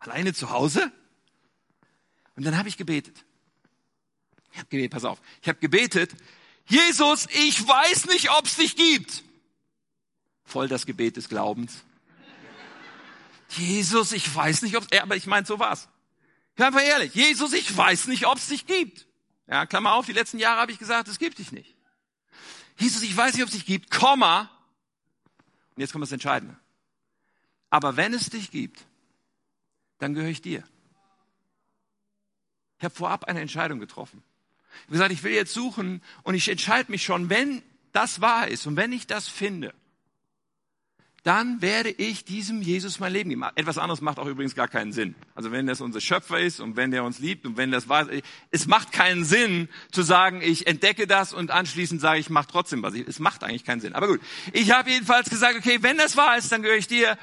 [0.00, 0.92] alleine zu Hause.
[2.36, 3.24] Und dann habe ich gebetet.
[4.52, 6.12] Ich habe gebetet, pass auf, ich habe gebetet,
[6.66, 9.22] Jesus, ich weiß nicht, ob es dich gibt.
[10.44, 11.82] Voll das Gebet des Glaubens.
[13.50, 15.88] Jesus, ich weiß nicht, ob es, aber ich meine, so war's.
[16.56, 17.14] Ich einfach ehrlich.
[17.14, 19.06] Jesus, ich weiß nicht, ob es dich gibt.
[19.46, 21.74] Ja, Klammer auf, die letzten Jahre habe ich gesagt, es gibt dich nicht.
[22.76, 24.50] Jesus, ich weiß nicht, ob es dich gibt, Komma.
[25.74, 26.56] Und jetzt kommt das Entscheidende.
[27.70, 28.84] Aber wenn es dich gibt,
[29.98, 30.62] dann gehöre ich dir.
[32.78, 34.22] Ich habe vorab eine Entscheidung getroffen.
[34.86, 38.66] Ich gesagt, ich will jetzt suchen und ich entscheide mich schon, wenn das wahr ist
[38.66, 39.74] und wenn ich das finde,
[41.24, 43.44] dann werde ich diesem Jesus mein Leben geben.
[43.54, 45.14] Etwas anderes macht auch übrigens gar keinen Sinn.
[45.34, 48.08] Also wenn das unser Schöpfer ist und wenn der uns liebt und wenn das wahr
[48.08, 52.46] ist, es macht keinen Sinn zu sagen, ich entdecke das und anschließend sage ich, mach
[52.46, 52.94] trotzdem was.
[52.94, 53.94] Es macht eigentlich keinen Sinn.
[53.94, 54.20] Aber gut,
[54.52, 57.18] ich habe jedenfalls gesagt, okay, wenn das wahr ist, dann gehöre ich dir.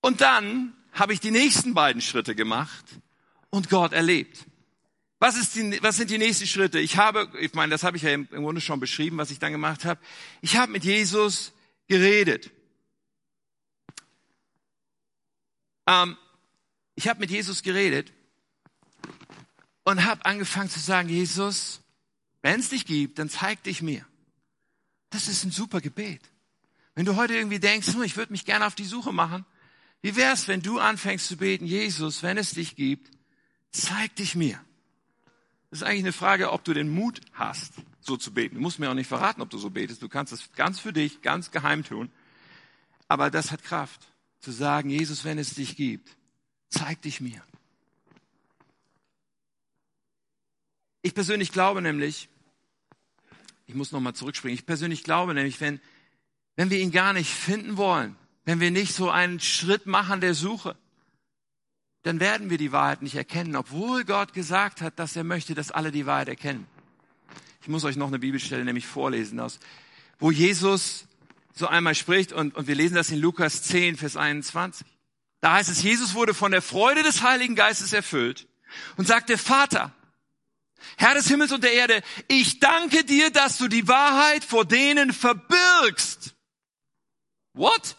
[0.00, 2.84] Und dann habe ich die nächsten beiden Schritte gemacht
[3.50, 4.46] und Gott erlebt.
[5.20, 6.78] Was, ist die, was sind die nächsten Schritte?
[6.78, 9.52] Ich habe, ich meine, das habe ich ja im Grunde schon beschrieben, was ich dann
[9.52, 10.00] gemacht habe.
[10.42, 11.52] Ich habe mit Jesus
[11.88, 12.52] geredet.
[15.86, 16.16] Ähm,
[16.94, 18.12] ich habe mit Jesus geredet
[19.84, 21.80] und habe angefangen zu sagen, Jesus,
[22.42, 24.06] wenn es dich gibt, dann zeig dich mir.
[25.10, 26.20] Das ist ein super Gebet.
[26.94, 29.44] Wenn du heute irgendwie denkst, hm, ich würde mich gerne auf die Suche machen,
[30.02, 33.10] wie wär's, wenn du anfängst zu beten, Jesus, wenn es dich gibt,
[33.72, 34.60] zeig dich mir.
[35.70, 38.54] Das ist eigentlich eine Frage, ob du den Mut hast, so zu beten.
[38.54, 40.02] Du musst mir auch nicht verraten, ob du so betest.
[40.02, 42.10] Du kannst es ganz für dich, ganz geheim tun.
[43.06, 44.00] Aber das hat Kraft
[44.40, 46.16] zu sagen, Jesus, wenn es dich gibt,
[46.70, 47.42] zeig dich mir.
[51.02, 52.28] Ich persönlich glaube nämlich,
[53.66, 55.80] ich muss nochmal zurückspringen, ich persönlich glaube nämlich, wenn,
[56.56, 60.34] wenn wir ihn gar nicht finden wollen, wenn wir nicht so einen Schritt machen der
[60.34, 60.76] Suche,
[62.02, 65.70] dann werden wir die Wahrheit nicht erkennen, obwohl Gott gesagt hat, dass er möchte, dass
[65.70, 66.66] alle die Wahrheit erkennen.
[67.62, 69.58] Ich muss euch noch eine Bibelstelle nämlich vorlesen, aus,
[70.18, 71.06] wo Jesus
[71.52, 74.86] so einmal spricht und, und wir lesen das in Lukas 10, Vers 21.
[75.40, 78.46] Da heißt es, Jesus wurde von der Freude des Heiligen Geistes erfüllt
[78.96, 79.92] und sagte, Vater,
[80.96, 85.12] Herr des Himmels und der Erde, ich danke dir, dass du die Wahrheit vor denen
[85.12, 86.34] verbirgst.
[87.54, 87.96] What?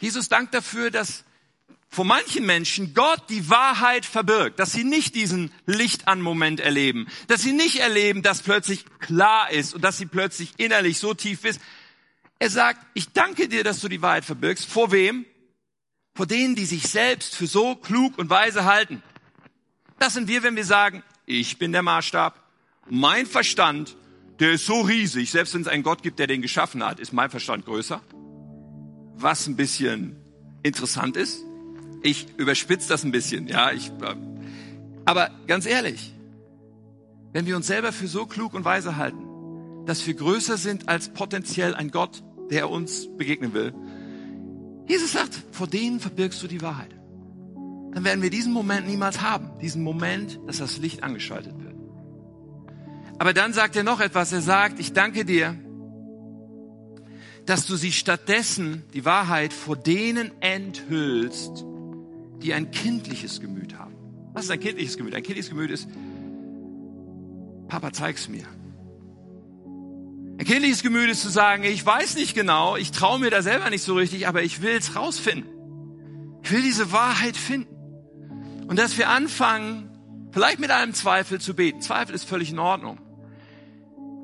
[0.00, 1.24] Jesus dankt dafür, dass
[1.94, 7.06] vor manchen Menschen Gott die Wahrheit verbirgt, dass sie nicht diesen Licht an Moment erleben,
[7.28, 11.44] dass sie nicht erleben, dass plötzlich klar ist und dass sie plötzlich innerlich so tief
[11.44, 11.60] ist.
[12.40, 14.66] Er sagt, ich danke dir, dass du die Wahrheit verbirgst.
[14.66, 15.24] Vor wem?
[16.14, 19.00] Vor denen, die sich selbst für so klug und weise halten.
[20.00, 22.42] Das sind wir, wenn wir sagen, ich bin der Maßstab.
[22.90, 23.96] Mein Verstand,
[24.40, 27.12] der ist so riesig, selbst wenn es einen Gott gibt, der den geschaffen hat, ist
[27.12, 28.02] mein Verstand größer.
[29.14, 30.16] Was ein bisschen
[30.64, 31.44] interessant ist.
[32.04, 33.72] Ich überspitze das ein bisschen, ja.
[33.72, 34.14] Ich, äh,
[35.06, 36.12] aber ganz ehrlich,
[37.32, 39.24] wenn wir uns selber für so klug und weise halten,
[39.86, 43.72] dass wir größer sind als potenziell ein Gott, der uns begegnen will.
[44.86, 46.94] Jesus sagt, vor denen verbirgst du die Wahrheit.
[47.92, 49.58] Dann werden wir diesen Moment niemals haben.
[49.60, 51.74] Diesen Moment, dass das Licht angeschaltet wird.
[53.18, 54.30] Aber dann sagt er noch etwas.
[54.30, 55.56] Er sagt, ich danke dir,
[57.46, 61.64] dass du sie stattdessen, die Wahrheit, vor denen enthüllst,
[62.42, 63.94] die ein kindliches Gemüt haben.
[64.32, 65.14] Was ist ein kindliches Gemüt?
[65.14, 65.88] Ein kindliches Gemüt ist,
[67.68, 68.44] Papa, zeig's mir.
[70.38, 73.70] Ein kindliches Gemüt ist zu sagen, ich weiß nicht genau, ich traue mir da selber
[73.70, 75.48] nicht so richtig, aber ich will es rausfinden.
[76.42, 77.72] Ich will diese Wahrheit finden.
[78.66, 79.90] Und dass wir anfangen,
[80.32, 81.80] vielleicht mit einem Zweifel zu beten.
[81.80, 82.98] Zweifel ist völlig in Ordnung.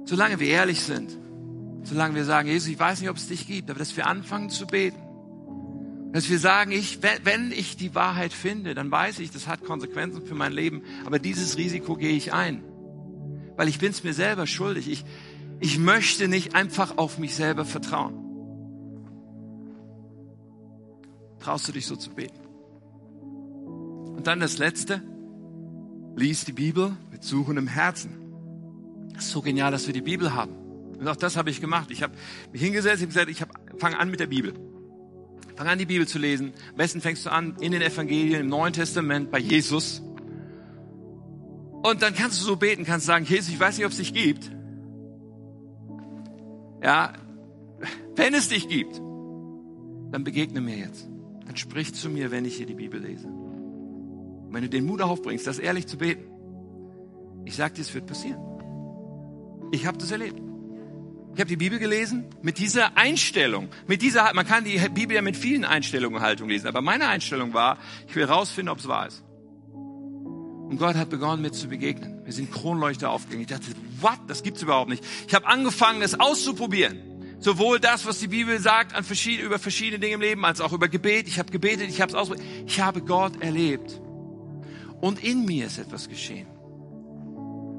[0.04, 1.16] Solange wir ehrlich sind,
[1.84, 4.50] solange wir sagen, Jesus, ich weiß nicht, ob es dich gibt, aber dass wir anfangen
[4.50, 5.00] zu beten
[6.12, 10.26] dass wir sagen, ich, wenn ich die Wahrheit finde, dann weiß ich, das hat Konsequenzen
[10.26, 12.64] für mein Leben, aber dieses Risiko gehe ich ein.
[13.56, 14.90] Weil ich bin es mir selber schuldig.
[14.90, 15.04] Ich,
[15.60, 18.14] ich möchte nicht einfach auf mich selber vertrauen.
[21.38, 22.40] Traust du dich so zu beten?
[24.16, 25.02] Und dann das Letzte.
[26.16, 28.16] Lies die Bibel mit suchendem Herzen.
[29.14, 30.54] Das ist so genial, dass wir die Bibel haben.
[30.98, 31.90] Und auch das habe ich gemacht.
[31.90, 32.14] Ich habe
[32.52, 33.44] mich hingesetzt, und gesagt, ich
[33.78, 34.54] fange an mit der Bibel.
[35.60, 36.54] Fang an, die Bibel zu lesen.
[36.70, 40.00] Am besten fängst du an in den Evangelien, im Neuen Testament, bei Jesus.
[41.82, 44.14] Und dann kannst du so beten, kannst sagen, Jesus, ich weiß nicht, ob es dich
[44.14, 44.50] gibt.
[46.82, 47.12] Ja,
[48.16, 51.06] wenn es dich gibt, dann begegne mir jetzt.
[51.44, 53.26] Dann sprich zu mir, wenn ich hier die Bibel lese.
[53.26, 56.24] Und wenn du den Mut aufbringst, das ehrlich zu beten,
[57.44, 58.40] ich sag dir, es wird passieren.
[59.72, 60.40] Ich habe das erlebt.
[61.34, 65.22] Ich habe die Bibel gelesen mit dieser Einstellung, mit dieser, man kann die Bibel ja
[65.22, 67.78] mit vielen Einstellungen und Haltungen lesen, aber meine Einstellung war,
[68.08, 69.22] ich will rausfinden, ob es wahr ist.
[70.70, 72.20] Und Gott hat begonnen, mir zu begegnen.
[72.24, 73.42] Wir sind Kronleuchter aufgegangen.
[73.42, 73.66] Ich dachte,
[74.00, 74.18] what?
[74.28, 75.04] Das gibt's überhaupt nicht.
[75.26, 77.00] Ich habe angefangen, es auszuprobieren.
[77.40, 80.72] Sowohl das, was die Bibel sagt an verschiedene, über verschiedene Dinge im Leben, als auch
[80.72, 81.26] über Gebet.
[81.26, 82.46] Ich habe gebetet, ich habe es ausprobiert.
[82.66, 84.00] Ich habe Gott erlebt.
[85.00, 86.46] Und in mir ist etwas geschehen.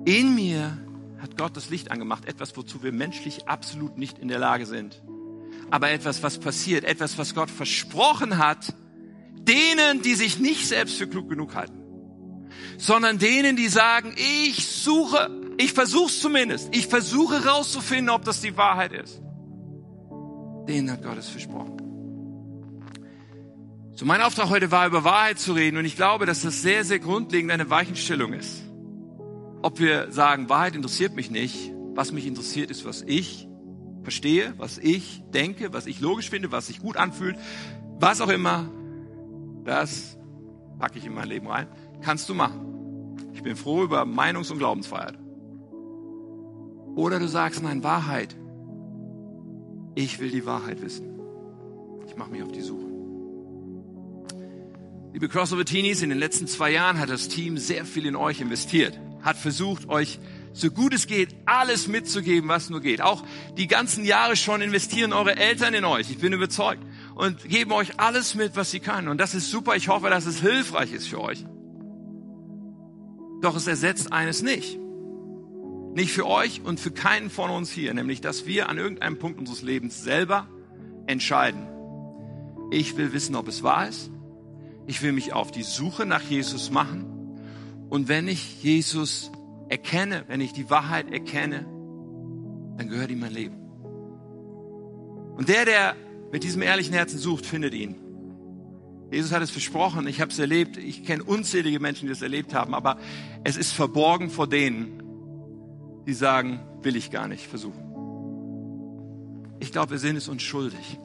[0.03, 0.77] In mir
[1.21, 5.01] hat Gott das Licht angemacht, etwas, wozu wir menschlich absolut nicht in der Lage sind.
[5.69, 8.73] Aber etwas, was passiert, etwas, was Gott versprochen hat,
[9.47, 11.79] denen, die sich nicht selbst für klug genug halten,
[12.77, 18.57] sondern denen, die sagen, ich suche, ich versuche zumindest, ich versuche rauszufinden, ob das die
[18.57, 19.21] Wahrheit ist.
[20.67, 21.77] Denen hat Gott es versprochen.
[23.93, 26.83] So mein Auftrag heute war, über Wahrheit zu reden und ich glaube, dass das sehr,
[26.83, 28.63] sehr grundlegend eine Weichenstellung ist
[29.61, 31.73] ob wir sagen, Wahrheit interessiert mich nicht.
[31.93, 33.47] Was mich interessiert, ist, was ich
[34.03, 37.37] verstehe, was ich denke, was ich logisch finde, was sich gut anfühlt,
[37.99, 38.69] was auch immer.
[39.63, 40.17] Das
[40.79, 41.67] packe ich in mein Leben rein.
[42.01, 43.17] Kannst du machen.
[43.33, 45.19] Ich bin froh über Meinungs- und Glaubensfreiheit.
[46.95, 48.35] Oder du sagst, nein, Wahrheit.
[49.95, 51.19] Ich will die Wahrheit wissen.
[52.07, 52.89] Ich mache mich auf die Suche.
[55.13, 58.39] Liebe Crossover Teenies, in den letzten zwei Jahren hat das Team sehr viel in euch
[58.39, 60.19] investiert hat versucht, euch
[60.53, 63.01] so gut es geht, alles mitzugeben, was nur geht.
[63.01, 63.23] Auch
[63.57, 66.09] die ganzen Jahre schon investieren eure Eltern in euch.
[66.09, 66.83] Ich bin überzeugt.
[67.15, 69.07] Und geben euch alles mit, was sie können.
[69.07, 69.75] Und das ist super.
[69.75, 71.45] Ich hoffe, dass es hilfreich ist für euch.
[73.41, 74.77] Doch es ersetzt eines nicht.
[75.93, 77.93] Nicht für euch und für keinen von uns hier.
[77.93, 80.47] Nämlich, dass wir an irgendeinem Punkt unseres Lebens selber
[81.07, 81.67] entscheiden.
[82.71, 84.11] Ich will wissen, ob es wahr ist.
[84.87, 87.10] Ich will mich auf die Suche nach Jesus machen.
[87.91, 89.33] Und wenn ich Jesus
[89.67, 91.65] erkenne, wenn ich die Wahrheit erkenne,
[92.77, 93.57] dann gehört ihm mein Leben.
[95.35, 95.97] Und der, der
[96.31, 97.95] mit diesem ehrlichen Herzen sucht, findet ihn.
[99.11, 102.53] Jesus hat es versprochen, ich habe es erlebt, ich kenne unzählige Menschen, die es erlebt
[102.53, 102.97] haben, aber
[103.43, 105.03] es ist verborgen vor denen,
[106.07, 107.83] die sagen, will ich gar nicht versuchen.
[109.59, 110.97] Ich glaube, wir sind es uns schuldig.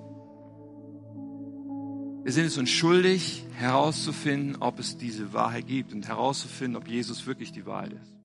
[2.26, 7.24] Wir sind es uns schuldig, herauszufinden, ob es diese Wahrheit gibt und herauszufinden, ob Jesus
[7.24, 8.15] wirklich die Wahrheit ist.